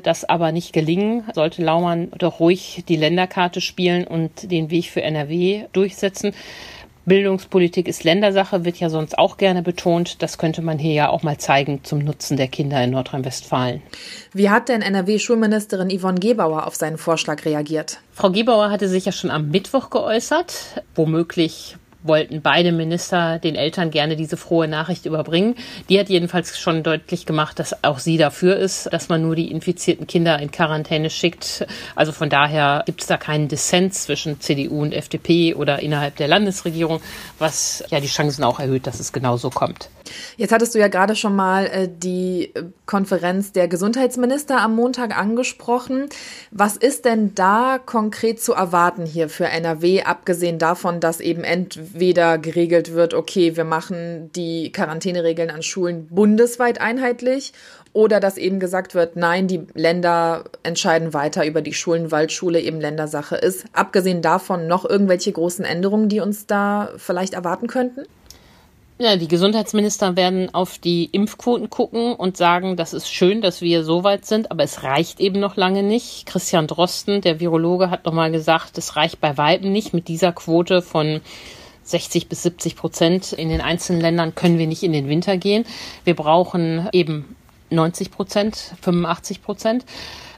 Sollte 0.00 0.08
das 0.08 0.24
aber 0.24 0.50
nicht 0.50 0.72
gelingen, 0.72 1.24
sollte 1.34 1.62
Laumann 1.62 2.10
doch 2.16 2.40
ruhig 2.40 2.84
die 2.88 2.96
Länderkarte 2.96 3.60
spielen 3.60 4.06
und 4.06 4.50
den 4.50 4.70
Weg 4.70 4.86
für 4.86 5.02
NRW 5.02 5.66
durchsetzen. 5.74 6.32
Bildungspolitik 7.04 7.86
ist 7.86 8.02
Ländersache, 8.02 8.64
wird 8.64 8.78
ja 8.78 8.88
sonst 8.88 9.18
auch 9.18 9.36
gerne 9.36 9.62
betont. 9.62 10.22
Das 10.22 10.38
könnte 10.38 10.62
man 10.62 10.78
hier 10.78 10.94
ja 10.94 11.08
auch 11.10 11.22
mal 11.22 11.36
zeigen 11.36 11.84
zum 11.84 11.98
Nutzen 11.98 12.38
der 12.38 12.48
Kinder 12.48 12.82
in 12.82 12.92
Nordrhein-Westfalen. 12.92 13.82
Wie 14.32 14.48
hat 14.48 14.70
denn 14.70 14.80
NRW-Schulministerin 14.80 15.90
Yvonne 15.90 16.18
Gebauer 16.18 16.66
auf 16.66 16.76
seinen 16.76 16.96
Vorschlag 16.96 17.44
reagiert? 17.44 18.00
Frau 18.12 18.30
Gebauer 18.30 18.70
hatte 18.70 18.88
sich 18.88 19.04
ja 19.04 19.12
schon 19.12 19.30
am 19.30 19.50
Mittwoch 19.50 19.90
geäußert. 19.90 20.82
Womöglich 20.94 21.76
wollten 22.02 22.42
beide 22.42 22.72
Minister 22.72 23.38
den 23.38 23.54
Eltern 23.54 23.90
gerne 23.90 24.16
diese 24.16 24.36
frohe 24.36 24.68
Nachricht 24.68 25.06
überbringen. 25.06 25.54
Die 25.88 25.98
hat 25.98 26.08
jedenfalls 26.08 26.58
schon 26.58 26.82
deutlich 26.82 27.26
gemacht, 27.26 27.58
dass 27.58 27.84
auch 27.84 27.98
sie 27.98 28.16
dafür 28.16 28.56
ist, 28.56 28.92
dass 28.92 29.08
man 29.08 29.22
nur 29.22 29.36
die 29.36 29.50
infizierten 29.50 30.06
Kinder 30.06 30.38
in 30.38 30.50
Quarantäne 30.50 31.10
schickt. 31.10 31.66
Also 31.94 32.12
von 32.12 32.30
daher 32.30 32.82
gibt 32.86 33.02
es 33.02 33.06
da 33.06 33.16
keinen 33.16 33.48
Dissens 33.48 34.04
zwischen 34.04 34.40
CDU 34.40 34.82
und 34.82 34.92
FDP 34.92 35.54
oder 35.54 35.80
innerhalb 35.80 36.16
der 36.16 36.28
Landesregierung, 36.28 37.00
was 37.38 37.84
ja 37.90 38.00
die 38.00 38.08
Chancen 38.08 38.44
auch 38.44 38.60
erhöht, 38.60 38.86
dass 38.86 39.00
es 39.00 39.12
genauso 39.12 39.50
kommt. 39.50 39.90
Jetzt 40.36 40.52
hattest 40.52 40.74
du 40.74 40.78
ja 40.78 40.88
gerade 40.88 41.14
schon 41.14 41.36
mal 41.36 41.66
äh, 41.66 41.88
die 41.88 42.52
äh, 42.54 42.64
Konferenz 42.86 43.52
der 43.52 43.68
Gesundheitsminister 43.68 44.60
am 44.60 44.74
Montag 44.74 45.16
angesprochen. 45.16 46.08
Was 46.50 46.76
ist 46.76 47.04
denn 47.04 47.34
da 47.34 47.78
konkret 47.78 48.42
zu 48.42 48.52
erwarten 48.52 49.06
hier 49.06 49.28
für 49.28 49.46
NRW, 49.46 50.02
abgesehen 50.02 50.58
davon, 50.58 50.98
dass 50.98 51.20
eben 51.20 51.44
entweder 51.44 51.89
geregelt 51.92 52.92
wird, 52.94 53.14
okay, 53.14 53.56
wir 53.56 53.64
machen 53.64 54.30
die 54.34 54.72
Quarantäneregeln 54.72 55.50
an 55.50 55.62
Schulen 55.62 56.06
bundesweit 56.08 56.80
einheitlich 56.80 57.52
oder 57.92 58.20
dass 58.20 58.36
eben 58.36 58.60
gesagt 58.60 58.94
wird, 58.94 59.16
nein, 59.16 59.48
die 59.48 59.66
Länder 59.74 60.44
entscheiden 60.62 61.12
weiter 61.12 61.44
über 61.44 61.60
die 61.60 61.72
Schulen, 61.72 62.12
weil 62.12 62.30
Schule 62.30 62.60
eben 62.60 62.80
Ländersache 62.80 63.36
ist. 63.36 63.64
Abgesehen 63.72 64.22
davon 64.22 64.66
noch 64.66 64.88
irgendwelche 64.88 65.32
großen 65.32 65.64
Änderungen, 65.64 66.08
die 66.08 66.20
uns 66.20 66.46
da 66.46 66.90
vielleicht 66.96 67.34
erwarten 67.34 67.66
könnten? 67.66 68.02
Ja, 69.02 69.16
die 69.16 69.28
Gesundheitsminister 69.28 70.14
werden 70.14 70.52
auf 70.52 70.76
die 70.78 71.06
Impfquoten 71.06 71.70
gucken 71.70 72.12
und 72.12 72.36
sagen, 72.36 72.76
das 72.76 72.92
ist 72.92 73.08
schön, 73.08 73.40
dass 73.40 73.62
wir 73.62 73.82
so 73.82 74.04
weit 74.04 74.26
sind, 74.26 74.50
aber 74.50 74.62
es 74.62 74.82
reicht 74.82 75.20
eben 75.20 75.40
noch 75.40 75.56
lange 75.56 75.82
nicht. 75.82 76.26
Christian 76.26 76.66
Drosten, 76.66 77.22
der 77.22 77.40
Virologe, 77.40 77.88
hat 77.88 78.04
nochmal 78.04 78.30
gesagt, 78.30 78.76
es 78.76 78.96
reicht 78.96 79.18
bei 79.18 79.38
Weitem 79.38 79.72
nicht. 79.72 79.94
Mit 79.94 80.06
dieser 80.06 80.32
Quote 80.32 80.82
von 80.82 81.22
60 81.84 82.28
bis 82.28 82.42
70 82.42 82.76
Prozent 82.76 83.32
in 83.32 83.48
den 83.48 83.60
einzelnen 83.60 84.00
Ländern 84.00 84.34
können 84.34 84.58
wir 84.58 84.66
nicht 84.66 84.82
in 84.82 84.92
den 84.92 85.08
Winter 85.08 85.36
gehen. 85.36 85.64
Wir 86.04 86.14
brauchen 86.14 86.88
eben 86.92 87.36
90 87.70 88.10
Prozent, 88.10 88.74
85 88.82 89.42
Prozent. 89.42 89.84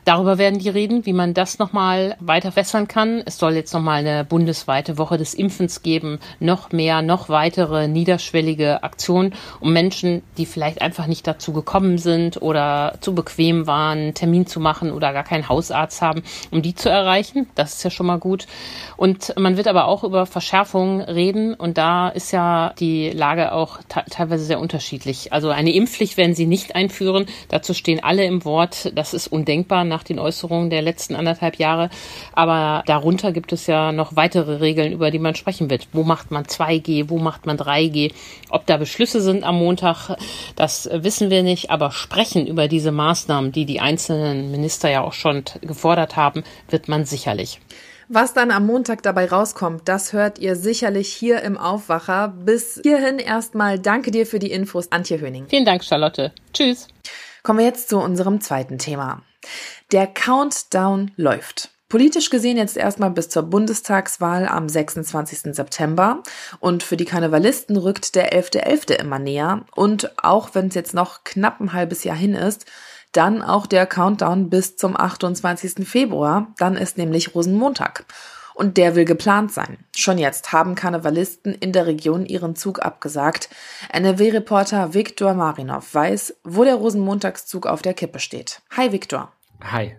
Darüber 0.04 0.36
werden 0.36 0.58
die 0.58 0.68
reden, 0.68 1.06
wie 1.06 1.12
man 1.12 1.32
das 1.32 1.60
nochmal 1.60 2.16
weiter 2.18 2.56
wässern 2.56 2.88
kann. 2.88 3.22
Es 3.24 3.38
soll 3.38 3.54
jetzt 3.54 3.72
nochmal 3.72 4.00
eine 4.00 4.24
bundesweite 4.24 4.98
Woche 4.98 5.16
des 5.16 5.32
Impfens 5.32 5.82
geben, 5.82 6.18
noch 6.40 6.72
mehr, 6.72 7.02
noch 7.02 7.28
weitere 7.28 7.86
niederschwellige 7.86 8.82
Aktionen, 8.82 9.32
um 9.60 9.72
Menschen, 9.72 10.22
die 10.38 10.46
vielleicht 10.46 10.82
einfach 10.82 11.06
nicht 11.06 11.26
dazu 11.26 11.52
gekommen 11.52 11.98
sind 11.98 12.42
oder 12.42 12.94
zu 13.00 13.14
bequem 13.14 13.68
waren, 13.68 13.98
einen 13.98 14.14
Termin 14.14 14.46
zu 14.46 14.58
machen 14.58 14.90
oder 14.90 15.12
gar 15.12 15.22
keinen 15.22 15.48
Hausarzt 15.48 16.02
haben, 16.02 16.22
um 16.50 16.62
die 16.62 16.74
zu 16.74 16.88
erreichen. 16.88 17.46
Das 17.54 17.74
ist 17.74 17.84
ja 17.84 17.90
schon 17.90 18.06
mal 18.06 18.18
gut. 18.18 18.48
Und 18.96 19.34
man 19.38 19.56
wird 19.56 19.68
aber 19.68 19.86
auch 19.86 20.02
über 20.02 20.26
Verschärfungen 20.26 21.00
reden 21.00 21.54
und 21.54 21.78
da 21.78 22.08
ist 22.08 22.32
ja 22.32 22.72
die 22.80 23.10
Lage 23.10 23.52
auch 23.52 23.78
teilweise 23.88 24.44
sehr 24.44 24.58
unterschiedlich. 24.58 25.32
Also 25.32 25.50
eine 25.50 25.72
Impfpflicht 25.72 26.16
werden 26.16 26.34
sie 26.34 26.46
nicht 26.46 26.74
einführen. 26.74 27.26
Dazu 27.48 27.72
stehen 27.72 28.02
alle 28.02 28.24
im 28.24 28.44
Wort. 28.44 28.90
Das 28.96 29.14
ist 29.14 29.28
undenkbar 29.28 29.84
nach 29.92 30.02
den 30.02 30.18
Äußerungen 30.18 30.70
der 30.70 30.82
letzten 30.82 31.14
anderthalb 31.14 31.56
Jahre. 31.56 31.90
Aber 32.32 32.82
darunter 32.86 33.30
gibt 33.32 33.52
es 33.52 33.66
ja 33.66 33.92
noch 33.92 34.16
weitere 34.16 34.56
Regeln, 34.56 34.92
über 34.92 35.10
die 35.10 35.18
man 35.18 35.34
sprechen 35.34 35.70
wird. 35.70 35.88
Wo 35.92 36.02
macht 36.02 36.30
man 36.30 36.44
2G? 36.44 37.08
Wo 37.08 37.18
macht 37.18 37.46
man 37.46 37.58
3G? 37.58 38.12
Ob 38.50 38.66
da 38.66 38.78
Beschlüsse 38.78 39.20
sind 39.20 39.44
am 39.44 39.58
Montag, 39.58 40.16
das 40.56 40.88
wissen 40.92 41.30
wir 41.30 41.42
nicht. 41.42 41.70
Aber 41.70 41.92
sprechen 41.92 42.46
über 42.46 42.68
diese 42.68 42.90
Maßnahmen, 42.90 43.52
die 43.52 43.66
die 43.66 43.80
einzelnen 43.80 44.50
Minister 44.50 44.90
ja 44.90 45.02
auch 45.02 45.12
schon 45.12 45.44
gefordert 45.60 46.16
haben, 46.16 46.42
wird 46.70 46.88
man 46.88 47.04
sicherlich. 47.04 47.60
Was 48.14 48.34
dann 48.34 48.50
am 48.50 48.66
Montag 48.66 49.02
dabei 49.02 49.26
rauskommt, 49.26 49.88
das 49.88 50.12
hört 50.12 50.38
ihr 50.38 50.54
sicherlich 50.54 51.08
hier 51.08 51.40
im 51.42 51.56
Aufwacher. 51.56 52.28
Bis 52.28 52.78
hierhin 52.82 53.18
erstmal 53.18 53.78
danke 53.78 54.10
dir 54.10 54.26
für 54.26 54.38
die 54.38 54.50
Infos, 54.50 54.92
Antje 54.92 55.18
Höning. 55.18 55.46
Vielen 55.48 55.64
Dank, 55.64 55.82
Charlotte. 55.82 56.32
Tschüss. 56.52 56.88
Kommen 57.42 57.60
wir 57.60 57.66
jetzt 57.66 57.88
zu 57.88 57.98
unserem 57.98 58.40
zweiten 58.40 58.78
Thema. 58.78 59.22
Der 59.92 60.06
Countdown 60.06 61.12
läuft. 61.16 61.70
Politisch 61.92 62.30
gesehen 62.30 62.56
jetzt 62.56 62.78
erstmal 62.78 63.10
bis 63.10 63.28
zur 63.28 63.42
Bundestagswahl 63.42 64.48
am 64.48 64.66
26. 64.66 65.54
September. 65.54 66.22
Und 66.58 66.82
für 66.82 66.96
die 66.96 67.04
Karnevalisten 67.04 67.76
rückt 67.76 68.14
der 68.14 68.32
11.11. 68.32 68.92
.11. 68.92 68.92
immer 68.94 69.18
näher. 69.18 69.66
Und 69.74 70.10
auch 70.24 70.54
wenn 70.54 70.68
es 70.68 70.74
jetzt 70.74 70.94
noch 70.94 71.22
knapp 71.24 71.60
ein 71.60 71.74
halbes 71.74 72.02
Jahr 72.04 72.16
hin 72.16 72.34
ist, 72.34 72.64
dann 73.12 73.42
auch 73.42 73.66
der 73.66 73.84
Countdown 73.84 74.48
bis 74.48 74.76
zum 74.76 74.96
28. 74.96 75.86
Februar. 75.86 76.54
Dann 76.56 76.76
ist 76.76 76.96
nämlich 76.96 77.34
Rosenmontag. 77.34 78.06
Und 78.54 78.76
der 78.76 78.94
will 78.94 79.04
geplant 79.04 79.52
sein. 79.52 79.78
Schon 79.96 80.18
jetzt 80.18 80.52
haben 80.52 80.74
Karnevalisten 80.74 81.54
in 81.54 81.72
der 81.72 81.86
Region 81.86 82.26
ihren 82.26 82.56
Zug 82.56 82.80
abgesagt. 82.82 83.48
NRW-Reporter 83.92 84.94
Viktor 84.94 85.34
Marinov 85.34 85.94
weiß, 85.94 86.36
wo 86.44 86.64
der 86.64 86.74
Rosenmontagszug 86.74 87.66
auf 87.66 87.82
der 87.82 87.94
Kippe 87.94 88.18
steht. 88.18 88.62
Hi 88.76 88.92
Viktor. 88.92 89.32
Hi. 89.62 89.96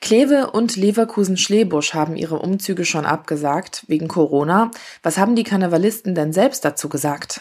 Kleve 0.00 0.50
und 0.50 0.76
Leverkusen-Schlebusch 0.76 1.94
haben 1.94 2.16
ihre 2.16 2.38
Umzüge 2.38 2.84
schon 2.84 3.04
abgesagt 3.04 3.84
wegen 3.88 4.08
Corona. 4.08 4.70
Was 5.02 5.18
haben 5.18 5.34
die 5.34 5.42
Karnevalisten 5.42 6.14
denn 6.14 6.32
selbst 6.32 6.64
dazu 6.64 6.88
gesagt? 6.88 7.40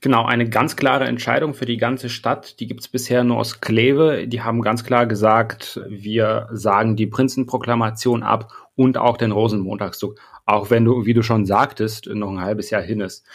Genau, 0.00 0.24
eine 0.24 0.48
ganz 0.48 0.76
klare 0.76 1.04
Entscheidung 1.04 1.54
für 1.54 1.66
die 1.66 1.76
ganze 1.76 2.08
Stadt. 2.08 2.60
Die 2.60 2.66
gibt 2.66 2.80
es 2.80 2.88
bisher 2.88 3.24
nur 3.24 3.38
aus 3.38 3.60
Kleve. 3.60 4.26
Die 4.26 4.42
haben 4.42 4.62
ganz 4.62 4.84
klar 4.84 5.06
gesagt, 5.06 5.80
wir 5.88 6.48
sagen 6.52 6.96
die 6.96 7.06
Prinzenproklamation 7.06 8.22
ab 8.22 8.52
und 8.76 8.98
auch 8.98 9.16
den 9.16 9.32
Rosenmontagszug. 9.32 10.18
Auch 10.46 10.70
wenn 10.70 10.84
du, 10.84 11.06
wie 11.06 11.14
du 11.14 11.22
schon 11.22 11.46
sagtest, 11.46 12.06
noch 12.06 12.30
ein 12.30 12.40
halbes 12.40 12.70
Jahr 12.70 12.82
hin 12.82 13.00
ist. 13.00 13.26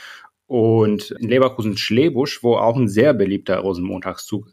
Und 0.48 1.12
in 1.12 1.30
Leverkusen-Schlebusch, 1.30 2.44
wo 2.44 2.56
auch 2.58 2.76
ein 2.76 2.88
sehr 2.88 3.14
beliebter 3.14 3.60
Rosenmontagszug 3.60 4.48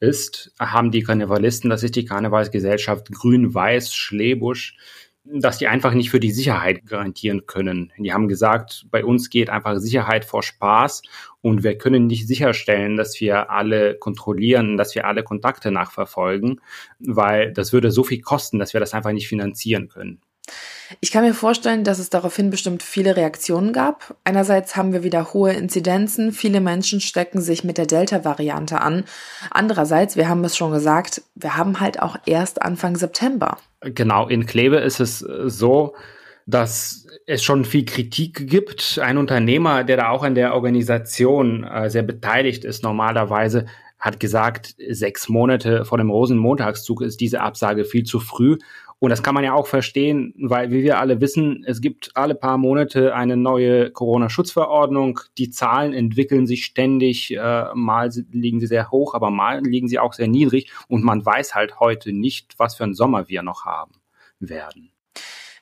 ist, 0.00 0.52
haben 0.58 0.90
die 0.90 1.02
Karnevalisten, 1.02 1.70
das 1.70 1.82
ist 1.82 1.96
die 1.96 2.04
Karnevalsgesellschaft 2.04 3.10
Grün-Weiß 3.12 3.94
Schlebusch, 3.94 4.76
dass 5.24 5.58
die 5.58 5.68
einfach 5.68 5.94
nicht 5.94 6.10
für 6.10 6.20
die 6.20 6.32
Sicherheit 6.32 6.84
garantieren 6.86 7.46
können. 7.46 7.92
Die 7.96 8.12
haben 8.12 8.28
gesagt, 8.28 8.86
bei 8.90 9.04
uns 9.04 9.30
geht 9.30 9.50
einfach 9.50 9.78
Sicherheit 9.78 10.24
vor 10.24 10.42
Spaß 10.42 11.02
und 11.40 11.62
wir 11.62 11.78
können 11.78 12.06
nicht 12.06 12.26
sicherstellen, 12.26 12.96
dass 12.96 13.20
wir 13.20 13.50
alle 13.50 13.96
kontrollieren, 13.96 14.76
dass 14.76 14.94
wir 14.94 15.06
alle 15.06 15.22
Kontakte 15.22 15.70
nachverfolgen, 15.70 16.60
weil 16.98 17.52
das 17.52 17.72
würde 17.72 17.90
so 17.92 18.02
viel 18.02 18.20
kosten, 18.20 18.58
dass 18.58 18.72
wir 18.72 18.80
das 18.80 18.94
einfach 18.94 19.12
nicht 19.12 19.28
finanzieren 19.28 19.88
können. 19.88 20.20
Ich 21.00 21.10
kann 21.10 21.24
mir 21.24 21.34
vorstellen, 21.34 21.84
dass 21.84 21.98
es 21.98 22.10
daraufhin 22.10 22.50
bestimmt 22.50 22.82
viele 22.82 23.16
Reaktionen 23.16 23.72
gab. 23.72 24.16
Einerseits 24.24 24.76
haben 24.76 24.92
wir 24.92 25.02
wieder 25.02 25.32
hohe 25.32 25.52
Inzidenzen, 25.52 26.32
viele 26.32 26.60
Menschen 26.60 27.00
stecken 27.00 27.40
sich 27.40 27.64
mit 27.64 27.78
der 27.78 27.86
Delta-Variante 27.86 28.80
an. 28.80 29.04
Andererseits, 29.50 30.16
wir 30.16 30.28
haben 30.28 30.44
es 30.44 30.56
schon 30.56 30.72
gesagt, 30.72 31.22
wir 31.34 31.56
haben 31.56 31.80
halt 31.80 32.02
auch 32.02 32.16
erst 32.26 32.62
Anfang 32.62 32.96
September. 32.96 33.58
Genau, 33.80 34.28
in 34.28 34.46
Kleve 34.46 34.78
ist 34.78 35.00
es 35.00 35.22
äh, 35.22 35.48
so, 35.48 35.94
dass 36.46 37.06
es 37.26 37.42
schon 37.42 37.64
viel 37.64 37.84
Kritik 37.84 38.48
gibt. 38.48 38.98
Ein 39.00 39.16
Unternehmer, 39.16 39.84
der 39.84 39.96
da 39.96 40.08
auch 40.08 40.24
an 40.24 40.34
der 40.34 40.54
Organisation 40.54 41.64
äh, 41.64 41.88
sehr 41.88 42.02
beteiligt 42.02 42.64
ist, 42.64 42.82
normalerweise 42.82 43.66
hat 43.98 44.18
gesagt, 44.18 44.74
sechs 44.90 45.28
Monate 45.28 45.84
vor 45.84 45.96
dem 45.96 46.10
Rosenmontagszug 46.10 47.02
ist 47.02 47.20
diese 47.20 47.40
Absage 47.40 47.84
viel 47.84 48.02
zu 48.02 48.18
früh. 48.18 48.58
Und 49.02 49.10
das 49.10 49.24
kann 49.24 49.34
man 49.34 49.42
ja 49.42 49.52
auch 49.52 49.66
verstehen, 49.66 50.32
weil, 50.38 50.70
wie 50.70 50.84
wir 50.84 51.00
alle 51.00 51.20
wissen, 51.20 51.64
es 51.66 51.80
gibt 51.80 52.12
alle 52.14 52.36
paar 52.36 52.56
Monate 52.56 53.16
eine 53.16 53.36
neue 53.36 53.90
Corona-Schutzverordnung. 53.90 55.18
Die 55.38 55.50
Zahlen 55.50 55.92
entwickeln 55.92 56.46
sich 56.46 56.64
ständig. 56.64 57.34
Äh, 57.36 57.64
mal 57.74 58.10
liegen 58.30 58.60
sie 58.60 58.68
sehr 58.68 58.92
hoch, 58.92 59.14
aber 59.14 59.32
mal 59.32 59.60
liegen 59.60 59.88
sie 59.88 59.98
auch 59.98 60.12
sehr 60.12 60.28
niedrig. 60.28 60.70
Und 60.86 61.02
man 61.02 61.26
weiß 61.26 61.56
halt 61.56 61.80
heute 61.80 62.12
nicht, 62.12 62.60
was 62.60 62.76
für 62.76 62.84
einen 62.84 62.94
Sommer 62.94 63.28
wir 63.28 63.42
noch 63.42 63.64
haben 63.64 63.94
werden. 64.38 64.92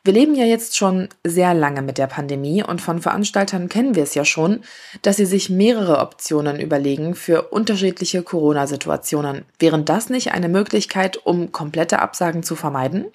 Wir 0.04 0.12
leben 0.12 0.34
ja 0.34 0.44
jetzt 0.44 0.76
schon 0.76 1.08
sehr 1.24 1.54
lange 1.54 1.80
mit 1.80 1.96
der 1.96 2.08
Pandemie 2.08 2.62
und 2.62 2.82
von 2.82 3.00
Veranstaltern 3.00 3.70
kennen 3.70 3.94
wir 3.94 4.02
es 4.02 4.14
ja 4.14 4.26
schon, 4.26 4.60
dass 5.00 5.16
sie 5.16 5.26
sich 5.26 5.48
mehrere 5.48 6.00
Optionen 6.00 6.60
überlegen 6.60 7.14
für 7.14 7.44
unterschiedliche 7.44 8.22
Corona-Situationen. 8.22 9.46
Wären 9.58 9.86
das 9.86 10.10
nicht 10.10 10.32
eine 10.32 10.50
Möglichkeit, 10.50 11.16
um 11.24 11.52
komplette 11.52 12.00
Absagen 12.00 12.42
zu 12.42 12.54
vermeiden? 12.54 13.06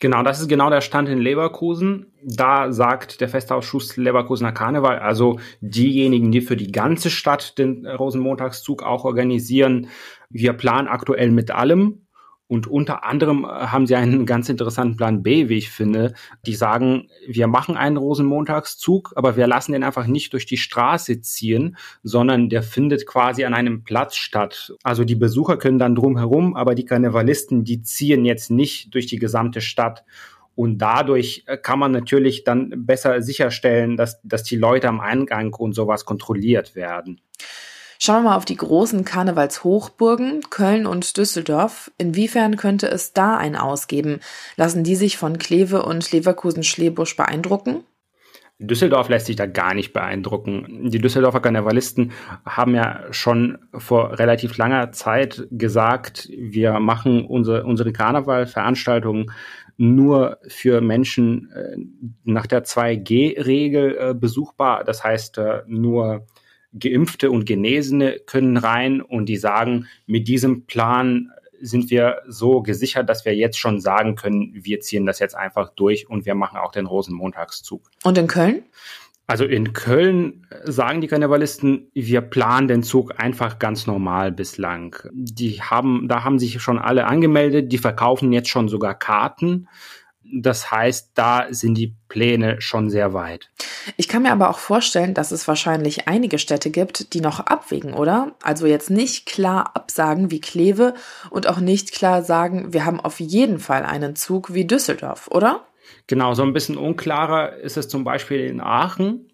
Genau, 0.00 0.22
das 0.22 0.40
ist 0.40 0.48
genau 0.48 0.70
der 0.70 0.80
Stand 0.80 1.08
in 1.08 1.18
Leverkusen. 1.18 2.12
Da 2.22 2.72
sagt 2.72 3.20
der 3.20 3.28
Festausschuss 3.28 3.96
Leverkusener 3.96 4.52
Karneval, 4.52 4.98
also 4.98 5.38
diejenigen, 5.60 6.30
die 6.30 6.40
für 6.40 6.56
die 6.56 6.72
ganze 6.72 7.10
Stadt 7.10 7.58
den 7.58 7.86
Rosenmontagszug 7.86 8.82
auch 8.82 9.04
organisieren, 9.04 9.88
wir 10.30 10.52
planen 10.52 10.88
aktuell 10.88 11.30
mit 11.30 11.50
allem 11.50 12.06
Und 12.48 12.66
unter 12.66 13.04
anderem 13.04 13.44
äh, 13.44 13.48
haben 13.48 13.86
sie 13.86 13.94
einen 13.94 14.26
ganz 14.26 14.48
interessanten 14.48 14.96
Plan 14.96 15.22
B, 15.22 15.48
wie 15.48 15.58
ich 15.58 15.70
finde. 15.70 16.14
Die 16.46 16.54
sagen, 16.54 17.08
wir 17.26 17.46
machen 17.46 17.76
einen 17.76 17.98
Rosenmontagszug, 17.98 19.12
aber 19.16 19.36
wir 19.36 19.46
lassen 19.46 19.72
den 19.72 19.84
einfach 19.84 20.06
nicht 20.06 20.32
durch 20.32 20.46
die 20.46 20.56
Straße 20.56 21.20
ziehen, 21.20 21.76
sondern 22.02 22.48
der 22.48 22.62
findet 22.62 23.06
quasi 23.06 23.44
an 23.44 23.54
einem 23.54 23.84
Platz 23.84 24.16
statt. 24.16 24.72
Also 24.82 25.04
die 25.04 25.14
Besucher 25.14 25.58
können 25.58 25.78
dann 25.78 25.94
drumherum, 25.94 26.56
aber 26.56 26.74
die 26.74 26.86
Karnevalisten, 26.86 27.64
die 27.64 27.82
ziehen 27.82 28.24
jetzt 28.24 28.50
nicht 28.50 28.94
durch 28.94 29.06
die 29.06 29.18
gesamte 29.18 29.60
Stadt. 29.60 30.04
Und 30.54 30.78
dadurch 30.78 31.44
äh, 31.46 31.58
kann 31.58 31.78
man 31.78 31.92
natürlich 31.92 32.44
dann 32.44 32.72
besser 32.86 33.22
sicherstellen, 33.22 33.96
dass, 33.98 34.20
dass 34.22 34.42
die 34.42 34.56
Leute 34.56 34.88
am 34.88 35.00
Eingang 35.00 35.52
und 35.54 35.74
sowas 35.74 36.06
kontrolliert 36.06 36.74
werden. 36.74 37.20
Schauen 38.00 38.22
wir 38.22 38.30
mal 38.30 38.36
auf 38.36 38.44
die 38.44 38.56
großen 38.56 39.04
Karnevalshochburgen 39.04 40.42
Köln 40.50 40.86
und 40.86 41.16
Düsseldorf. 41.16 41.90
Inwiefern 41.98 42.56
könnte 42.56 42.88
es 42.88 43.12
da 43.12 43.36
ein 43.36 43.56
Ausgeben? 43.56 44.20
Lassen 44.56 44.84
die 44.84 44.94
sich 44.94 45.18
von 45.18 45.38
Kleve 45.38 45.82
und 45.82 46.12
Leverkusen-Schlebusch 46.12 47.16
beeindrucken? 47.16 47.82
Düsseldorf 48.60 49.08
lässt 49.08 49.26
sich 49.26 49.36
da 49.36 49.46
gar 49.46 49.74
nicht 49.74 49.92
beeindrucken. 49.92 50.90
Die 50.90 51.00
Düsseldorfer 51.00 51.40
Karnevalisten 51.40 52.12
haben 52.44 52.74
ja 52.74 53.04
schon 53.12 53.58
vor 53.72 54.18
relativ 54.18 54.56
langer 54.56 54.90
Zeit 54.92 55.46
gesagt, 55.50 56.28
wir 56.36 56.78
machen 56.80 57.24
unsere, 57.24 57.64
unsere 57.64 57.92
Karnevalveranstaltungen 57.92 59.32
nur 59.76 60.38
für 60.48 60.80
Menschen 60.80 61.50
äh, 61.52 61.76
nach 62.24 62.46
der 62.46 62.64
2G-Regel 62.64 63.96
äh, 63.96 64.14
besuchbar. 64.14 64.82
Das 64.82 65.04
heißt, 65.04 65.38
äh, 65.38 65.62
nur 65.68 66.26
Geimpfte 66.72 67.30
und 67.30 67.44
Genesene 67.46 68.20
können 68.26 68.56
rein 68.56 69.00
und 69.00 69.26
die 69.26 69.36
sagen, 69.36 69.86
mit 70.06 70.28
diesem 70.28 70.66
Plan 70.66 71.30
sind 71.60 71.90
wir 71.90 72.22
so 72.26 72.62
gesichert, 72.62 73.08
dass 73.08 73.24
wir 73.24 73.34
jetzt 73.34 73.58
schon 73.58 73.80
sagen 73.80 74.14
können, 74.14 74.52
wir 74.52 74.80
ziehen 74.80 75.06
das 75.06 75.18
jetzt 75.18 75.34
einfach 75.34 75.70
durch 75.70 76.08
und 76.08 76.24
wir 76.24 76.34
machen 76.34 76.58
auch 76.58 76.70
den 76.70 76.86
Rosenmontagszug. 76.86 77.90
Und 78.04 78.18
in 78.18 78.26
Köln? 78.26 78.62
Also 79.26 79.44
in 79.44 79.74
Köln 79.74 80.46
sagen 80.64 81.02
die 81.02 81.06
Karnevalisten, 81.06 81.90
wir 81.92 82.22
planen 82.22 82.66
den 82.66 82.82
Zug 82.82 83.20
einfach 83.20 83.58
ganz 83.58 83.86
normal 83.86 84.32
bislang. 84.32 84.96
Die 85.12 85.60
haben, 85.60 86.08
da 86.08 86.24
haben 86.24 86.38
sich 86.38 86.62
schon 86.62 86.78
alle 86.78 87.06
angemeldet, 87.06 87.70
die 87.70 87.76
verkaufen 87.76 88.32
jetzt 88.32 88.48
schon 88.48 88.68
sogar 88.68 88.94
Karten. 88.94 89.68
Das 90.30 90.70
heißt, 90.70 91.12
da 91.14 91.46
sind 91.50 91.74
die 91.76 91.94
Pläne 92.08 92.60
schon 92.60 92.90
sehr 92.90 93.14
weit. 93.14 93.50
Ich 93.96 94.08
kann 94.08 94.22
mir 94.22 94.32
aber 94.32 94.50
auch 94.50 94.58
vorstellen, 94.58 95.14
dass 95.14 95.30
es 95.30 95.48
wahrscheinlich 95.48 96.06
einige 96.06 96.38
Städte 96.38 96.70
gibt, 96.70 97.14
die 97.14 97.20
noch 97.20 97.40
abwägen, 97.40 97.94
oder? 97.94 98.32
Also 98.42 98.66
jetzt 98.66 98.90
nicht 98.90 99.26
klar 99.26 99.74
absagen 99.74 100.30
wie 100.30 100.40
Kleve 100.40 100.94
und 101.30 101.46
auch 101.48 101.60
nicht 101.60 101.92
klar 101.92 102.22
sagen, 102.22 102.72
wir 102.72 102.84
haben 102.84 103.00
auf 103.00 103.20
jeden 103.20 103.58
Fall 103.58 103.84
einen 103.84 104.16
Zug 104.16 104.52
wie 104.52 104.66
Düsseldorf, 104.66 105.28
oder? 105.30 105.66
Genau, 106.06 106.34
so 106.34 106.42
ein 106.42 106.52
bisschen 106.52 106.76
unklarer 106.76 107.56
ist 107.56 107.76
es 107.76 107.88
zum 107.88 108.04
Beispiel 108.04 108.40
in 108.40 108.60
Aachen. 108.60 109.30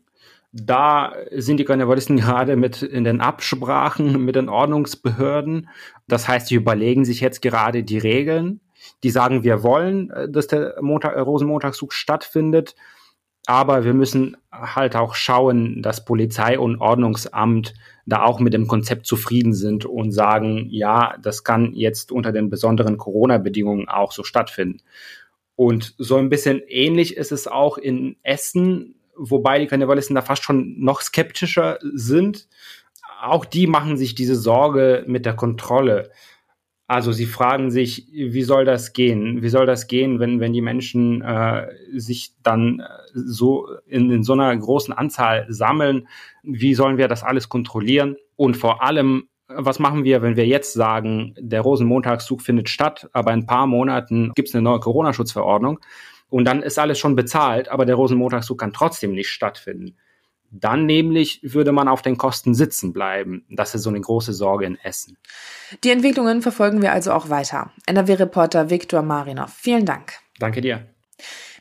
Da 0.53 1.15
sind 1.33 1.57
die 1.57 1.65
Karnevalisten 1.65 2.17
gerade 2.19 2.55
mit 2.55 2.83
in 2.83 3.03
den 3.03 3.21
Absprachen 3.21 4.25
mit 4.25 4.37
den 4.37 4.49
Ordnungsbehörden. 4.49 5.69
Das 6.07 6.29
heißt, 6.29 6.47
sie 6.49 6.55
überlegen 6.55 7.05
sich 7.05 7.21
jetzt 7.21 7.43
gerade 7.43 7.83
die 7.83 7.99
Regeln 7.99 8.61
die 9.03 9.11
sagen, 9.11 9.43
wir 9.45 9.63
wollen, 9.63 10.11
äh, 10.11 10.29
dass 10.29 10.47
der 10.47 10.77
Montag, 10.81 11.17
äh, 11.17 11.21
Rosenmontagszug 11.21 11.93
stattfindet, 11.93 12.75
aber 13.47 13.85
wir 13.85 13.93
müssen 13.93 14.37
halt 14.51 14.97
auch 14.97 15.15
schauen, 15.15 15.83
dass 15.83 16.05
Polizei 16.05 16.59
und 16.59 16.81
Ordnungsamt 16.81 17.75
da 18.07 18.23
auch 18.23 18.41
mit 18.41 18.55
dem 18.55 18.67
Konzept 18.67 19.07
zufrieden 19.07 19.53
sind 19.53 19.85
und 19.85 20.13
sagen, 20.13 20.67
ja, 20.71 21.17
das 21.23 21.45
kann 21.45 21.75
jetzt 21.75 22.11
unter 22.11 22.33
den 22.33 22.49
besonderen 22.49 22.97
Corona-Bedingungen 22.97 23.89
auch 23.89 24.13
so 24.13 24.25
stattfinden. 24.25 24.81
Und 25.57 25.95
so 25.99 26.17
ein 26.17 26.31
bisschen 26.31 26.63
ähnlich 26.67 27.17
ist 27.17 27.33
es 27.33 27.47
auch 27.47 27.77
in 27.77 28.17
Essen, 28.23 28.97
wobei 29.17 29.59
die 29.59 29.67
Karnevalisten 29.67 30.17
da 30.17 30.23
fast 30.23 30.43
schon 30.43 30.81
noch 30.81 31.01
skeptischer 31.03 31.79
sind. 31.83 32.49
Auch 33.23 33.45
die 33.45 33.67
machen 33.67 33.97
sich 33.97 34.15
diese 34.15 34.37
Sorge 34.37 35.05
mit 35.07 35.27
der 35.27 35.35
Kontrolle. 35.35 36.11
Also 36.87 37.13
sie 37.13 37.25
fragen 37.25 37.71
sich, 37.71 38.09
wie 38.13 38.43
soll 38.43 38.67
das 38.67 38.93
gehen? 38.93 39.43
Wie 39.43 39.49
soll 39.49 39.65
das 39.65 39.87
gehen, 39.87 40.21
wenn, 40.21 40.39
wenn 40.41 40.53
die 40.53 40.61
Menschen 40.61 41.23
äh, 41.23 41.67
sich 41.95 42.33
dann 42.43 42.81
äh, 42.81 42.85
so 43.15 43.69
in, 43.87 44.11
in 44.11 44.23
so 44.23 44.35
einer 44.35 44.55
großen 44.55 44.93
Anzahl 44.93 45.47
sammeln? 45.49 46.09
Wie 46.43 46.75
sollen 46.75 46.99
wir 46.99 47.09
das 47.09 47.23
alles 47.23 47.49
kontrollieren? 47.49 48.17
Und 48.37 48.59
vor 48.59 48.83
allem, 48.83 49.29
was 49.49 49.79
machen 49.79 50.05
wir, 50.05 50.21
wenn 50.21 50.37
wir 50.37 50.47
jetzt 50.47 50.75
sagen, 50.75 51.35
der 51.39 51.63
Rosenmontagszug 51.63 52.43
findet 52.43 52.69
statt, 52.69 53.09
aber 53.13 53.33
in 53.33 53.41
ein 53.41 53.47
paar 53.47 53.67
Monaten 53.67 54.33
gibt 54.35 54.49
es 54.49 54.55
eine 54.55 54.63
neue 54.63 54.81
Corona-Schutzverordnung 54.81 55.79
und 56.29 56.45
dann 56.45 56.63
ist 56.63 56.79
alles 56.79 56.99
schon 56.99 57.17
bezahlt, 57.17 57.69
aber 57.69 57.87
der 57.87 57.95
Rosenmontagszug 57.95 58.59
kann 58.59 58.73
trotzdem 58.75 59.13
nicht 59.13 59.31
stattfinden. 59.31 59.97
Dann 60.57 60.87
nämlich 60.87 61.41
würde 61.43 61.73
man 61.73 61.89
auf 61.89 62.01
den 62.01 62.17
Kosten 62.17 62.55
sitzen 62.55 62.93
bleiben. 62.93 63.45
Das 63.51 63.75
ist 63.75 63.83
so 63.83 63.91
eine 63.91 64.01
große 64.01 64.33
Sorge 64.33 64.67
in 64.67 64.79
Essen. 64.79 65.19
Die 65.83 65.91
Entwicklungen 65.91 66.43
verfolgen 66.43 66.81
wir 66.81 66.93
also 66.93 67.13
auch 67.13 67.29
weiter. 67.29 67.73
NRW-Reporter 67.87 68.71
Viktor 68.71 69.03
Marinov, 69.03 69.53
vielen 69.53 69.85
Dank. 69.85 70.13
Danke 70.39 70.61
dir. 70.61 70.87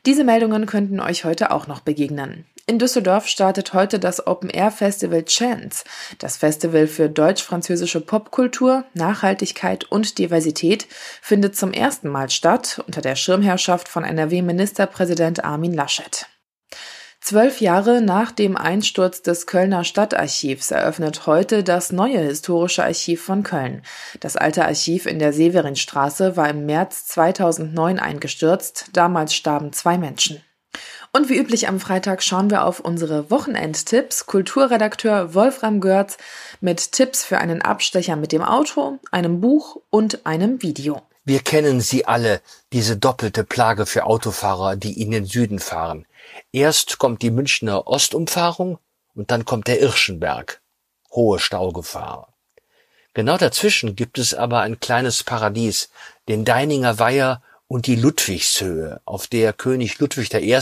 Diese 0.06 0.24
Meldungen 0.24 0.68
könnten 0.68 1.00
euch 1.00 1.26
heute 1.26 1.50
auch 1.50 1.66
noch 1.66 1.80
begegnen. 1.80 2.46
In 2.68 2.78
Düsseldorf 2.78 3.28
startet 3.28 3.74
heute 3.74 4.00
das 4.00 4.26
Open 4.28 4.50
Air 4.50 4.72
Festival 4.72 5.26
Chance, 5.26 5.84
das 6.20 6.38
Festival 6.38 6.88
für 6.88 7.10
deutsch-französische 7.10 8.00
Popkultur, 8.00 8.86
Nachhaltigkeit 8.94 9.86
und 9.86 10.18
Diversität, 10.18 10.88
findet 11.22 11.58
zum 11.58 11.74
ersten 11.74 12.10
Mal 12.10 12.30
statt 12.30 12.82
unter 12.86 13.02
der 13.02 13.16
Schirmherrschaft 13.16 13.90
von 13.90 14.06
NRW-Ministerpräsident 14.06 15.44
Armin 15.44 15.74
Laschet. 15.74 16.28
Zwölf 17.24 17.62
Jahre 17.62 18.02
nach 18.02 18.34
dem 18.34 18.58
Einsturz 18.58 19.22
des 19.22 19.48
Kölner 19.48 19.86
Stadtarchivs 19.86 20.72
eröffnet 20.72 21.26
heute 21.26 21.64
das 21.64 21.94
neue 21.94 22.20
historische 22.20 22.84
Archiv 22.84 23.24
von 23.24 23.44
Köln. 23.44 23.82
Das 24.20 24.36
alte 24.36 24.66
Archiv 24.66 25.06
in 25.06 25.20
der 25.20 25.32
Severinstraße 25.32 26.36
war 26.36 26.50
im 26.50 26.66
März 26.66 27.06
2009 27.06 27.98
eingestürzt. 27.98 28.88
Damals 28.92 29.34
starben 29.34 29.72
zwei 29.72 29.98
Menschen. 29.98 30.42
Und 31.14 31.30
wie 31.30 31.38
üblich 31.38 31.70
am 31.70 31.80
Freitag 31.80 32.24
schauen 32.24 32.50
wir 32.52 32.66
auf 32.66 32.82
unsere 32.82 33.32
Wochenendtipps. 33.32 34.26
Kulturredakteur 34.26 35.34
Wolfram 35.34 35.80
Görz 35.80 36.18
mit 36.60 36.92
Tipps 36.92 37.24
für 37.24 37.38
einen 37.38 37.62
Abstecher 37.62 38.18
mit 38.18 38.34
dem 38.34 38.42
Auto, 38.42 39.00
einem 39.12 39.40
Buch 39.40 39.78
und 39.90 40.26
einem 40.26 40.62
Video. 40.62 41.02
Wir 41.26 41.40
kennen 41.40 41.80
sie 41.80 42.06
alle, 42.06 42.42
diese 42.74 42.98
doppelte 42.98 43.46
Plage 43.46 43.86
für 43.86 44.06
Autofahrer, 44.06 44.76
die 44.76 45.02
in 45.02 45.12
den 45.12 45.26
Süden 45.26 45.60
fahren. 45.60 46.06
Erst 46.52 46.98
kommt 46.98 47.22
die 47.22 47.32
Münchner 47.32 47.88
Ostumfahrung 47.88 48.78
und 49.16 49.32
dann 49.32 49.46
kommt 49.46 49.68
der 49.68 49.80
Irschenberg. 49.80 50.62
Hohe 51.12 51.40
Staugefahr. 51.40 52.34
Genau 53.14 53.38
dazwischen 53.38 53.96
gibt 53.96 54.18
es 54.18 54.34
aber 54.34 54.62
ein 54.62 54.80
kleines 54.80 55.24
Paradies, 55.24 55.90
den 56.28 56.44
Deininger 56.44 57.00
Weiher 57.00 57.42
und 57.68 57.88
die 57.88 57.96
Ludwigshöhe, 57.96 59.00
auf 59.06 59.28
der 59.28 59.54
König 59.54 60.00
Ludwig 60.00 60.34
I. 60.34 60.60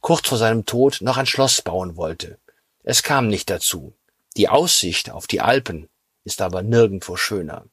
kurz 0.00 0.28
vor 0.28 0.38
seinem 0.38 0.66
Tod 0.66 0.98
noch 1.00 1.16
ein 1.16 1.26
Schloss 1.26 1.62
bauen 1.62 1.96
wollte. 1.96 2.38
Es 2.82 3.02
kam 3.02 3.28
nicht 3.28 3.50
dazu. 3.50 3.94
Die 4.36 4.48
Aussicht 4.48 5.10
auf 5.10 5.26
die 5.26 5.40
Alpen 5.40 5.88
ist 6.24 6.42
aber 6.42 6.62
nirgendwo 6.62 7.16
schöner. 7.16 7.66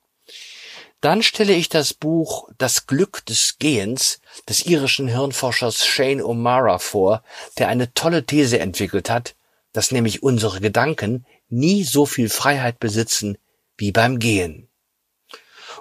Dann 1.01 1.23
stelle 1.23 1.53
ich 1.53 1.69
das 1.69 1.93
Buch 1.93 2.49
Das 2.57 2.85
Glück 2.85 3.25
des 3.25 3.57
Gehens 3.57 4.19
des 4.49 4.65
irischen 4.65 5.07
Hirnforschers 5.07 5.85
Shane 5.85 6.21
O'Mara 6.21 6.77
vor, 6.79 7.23
der 7.57 7.69
eine 7.69 7.93
tolle 7.93 8.25
These 8.25 8.59
entwickelt 8.59 9.09
hat, 9.09 9.35
dass 9.71 9.91
nämlich 9.91 10.23
unsere 10.23 10.59
Gedanken 10.59 11.25
nie 11.47 11.83
so 11.83 12.05
viel 12.05 12.27
Freiheit 12.29 12.79
besitzen 12.79 13.37
wie 13.77 13.93
beim 13.93 14.19
Gehen. 14.19 14.67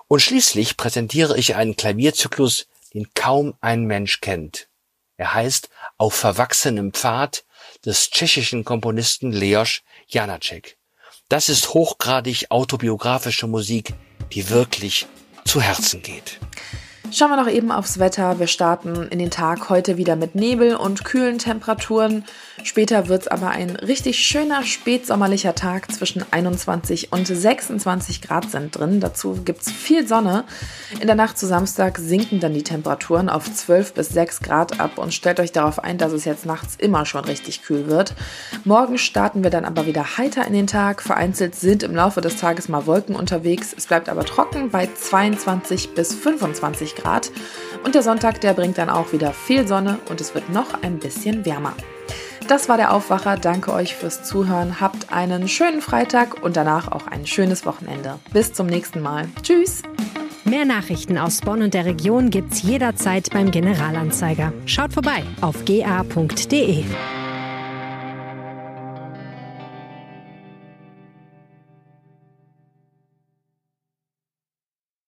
Und 0.06 0.20
schließlich 0.20 0.76
präsentiere 0.76 1.36
ich 1.36 1.56
einen 1.56 1.74
Klavierzyklus, 1.74 2.68
den 2.94 3.12
kaum 3.14 3.54
ein 3.60 3.84
Mensch 3.84 4.20
kennt. 4.20 4.68
Er 5.16 5.34
heißt 5.34 5.68
Auf 5.96 6.14
verwachsenem 6.14 6.92
Pfad 6.92 7.44
des 7.84 8.10
tschechischen 8.10 8.64
Komponisten 8.64 9.32
Leos 9.32 9.82
Janacek. 10.06 10.77
Das 11.28 11.50
ist 11.50 11.74
hochgradig 11.74 12.46
autobiografische 12.48 13.46
Musik, 13.46 13.92
die 14.32 14.48
wirklich 14.48 15.06
zu 15.44 15.60
Herzen 15.60 16.02
geht. 16.02 16.40
Schauen 17.12 17.28
wir 17.28 17.36
noch 17.36 17.50
eben 17.50 17.70
aufs 17.70 17.98
Wetter. 17.98 18.38
Wir 18.38 18.46
starten 18.46 19.08
in 19.08 19.18
den 19.18 19.30
Tag 19.30 19.68
heute 19.68 19.98
wieder 19.98 20.16
mit 20.16 20.34
Nebel 20.34 20.74
und 20.74 21.04
kühlen 21.04 21.38
Temperaturen. 21.38 22.24
Später 22.64 23.08
wird 23.08 23.22
es 23.22 23.28
aber 23.28 23.50
ein 23.50 23.70
richtig 23.70 24.18
schöner 24.18 24.62
spätsommerlicher 24.62 25.54
Tag 25.54 25.90
zwischen 25.92 26.24
21 26.30 27.12
und 27.12 27.26
26 27.26 28.22
Grad 28.22 28.50
sind 28.50 28.76
drin. 28.76 29.00
Dazu 29.00 29.40
gibt 29.44 29.62
es 29.62 29.70
viel 29.70 30.06
Sonne. 30.06 30.44
In 31.00 31.06
der 31.06 31.16
Nacht 31.16 31.38
zu 31.38 31.46
Samstag 31.46 31.98
sinken 31.98 32.40
dann 32.40 32.54
die 32.54 32.62
Temperaturen 32.62 33.28
auf 33.28 33.52
12 33.52 33.94
bis 33.94 34.08
6 34.10 34.40
Grad 34.40 34.80
ab 34.80 34.98
und 34.98 35.14
stellt 35.14 35.40
euch 35.40 35.52
darauf 35.52 35.82
ein, 35.82 35.98
dass 35.98 36.12
es 36.12 36.24
jetzt 36.24 36.46
nachts 36.46 36.76
immer 36.76 37.06
schon 37.06 37.24
richtig 37.24 37.62
kühl 37.62 37.86
wird. 37.86 38.14
Morgen 38.64 38.98
starten 38.98 39.42
wir 39.42 39.50
dann 39.50 39.64
aber 39.64 39.86
wieder 39.86 40.18
heiter 40.18 40.46
in 40.46 40.52
den 40.52 40.66
Tag. 40.66 41.02
Vereinzelt 41.02 41.54
sind 41.54 41.82
im 41.82 41.94
Laufe 41.94 42.20
des 42.20 42.36
Tages 42.36 42.68
mal 42.68 42.86
Wolken 42.86 43.16
unterwegs. 43.16 43.74
Es 43.76 43.86
bleibt 43.86 44.08
aber 44.08 44.24
trocken 44.24 44.70
bei 44.70 44.88
22 44.92 45.94
bis 45.94 46.14
25 46.14 46.96
Grad. 46.96 47.30
Und 47.84 47.94
der 47.94 48.02
Sonntag, 48.02 48.40
der 48.40 48.54
bringt 48.54 48.78
dann 48.78 48.90
auch 48.90 49.12
wieder 49.12 49.32
viel 49.32 49.66
Sonne 49.66 49.98
und 50.08 50.20
es 50.20 50.34
wird 50.34 50.50
noch 50.50 50.82
ein 50.82 50.98
bisschen 50.98 51.44
wärmer. 51.44 51.74
Das 52.48 52.70
war 52.70 52.78
der 52.78 52.94
Aufwacher. 52.94 53.36
Danke 53.36 53.74
euch 53.74 53.94
fürs 53.94 54.24
Zuhören. 54.24 54.80
Habt 54.80 55.12
einen 55.12 55.48
schönen 55.48 55.82
Freitag 55.82 56.42
und 56.42 56.56
danach 56.56 56.90
auch 56.90 57.06
ein 57.06 57.26
schönes 57.26 57.66
Wochenende. 57.66 58.18
Bis 58.32 58.54
zum 58.54 58.66
nächsten 58.66 59.02
Mal. 59.02 59.28
Tschüss. 59.42 59.82
Mehr 60.44 60.64
Nachrichten 60.64 61.18
aus 61.18 61.42
Bonn 61.42 61.60
und 61.60 61.74
der 61.74 61.84
Region 61.84 62.30
gibt's 62.30 62.62
jederzeit 62.62 63.28
beim 63.30 63.50
Generalanzeiger. 63.50 64.54
Schaut 64.64 64.94
vorbei 64.94 65.22
auf 65.42 65.66
ga.de. 65.66 66.84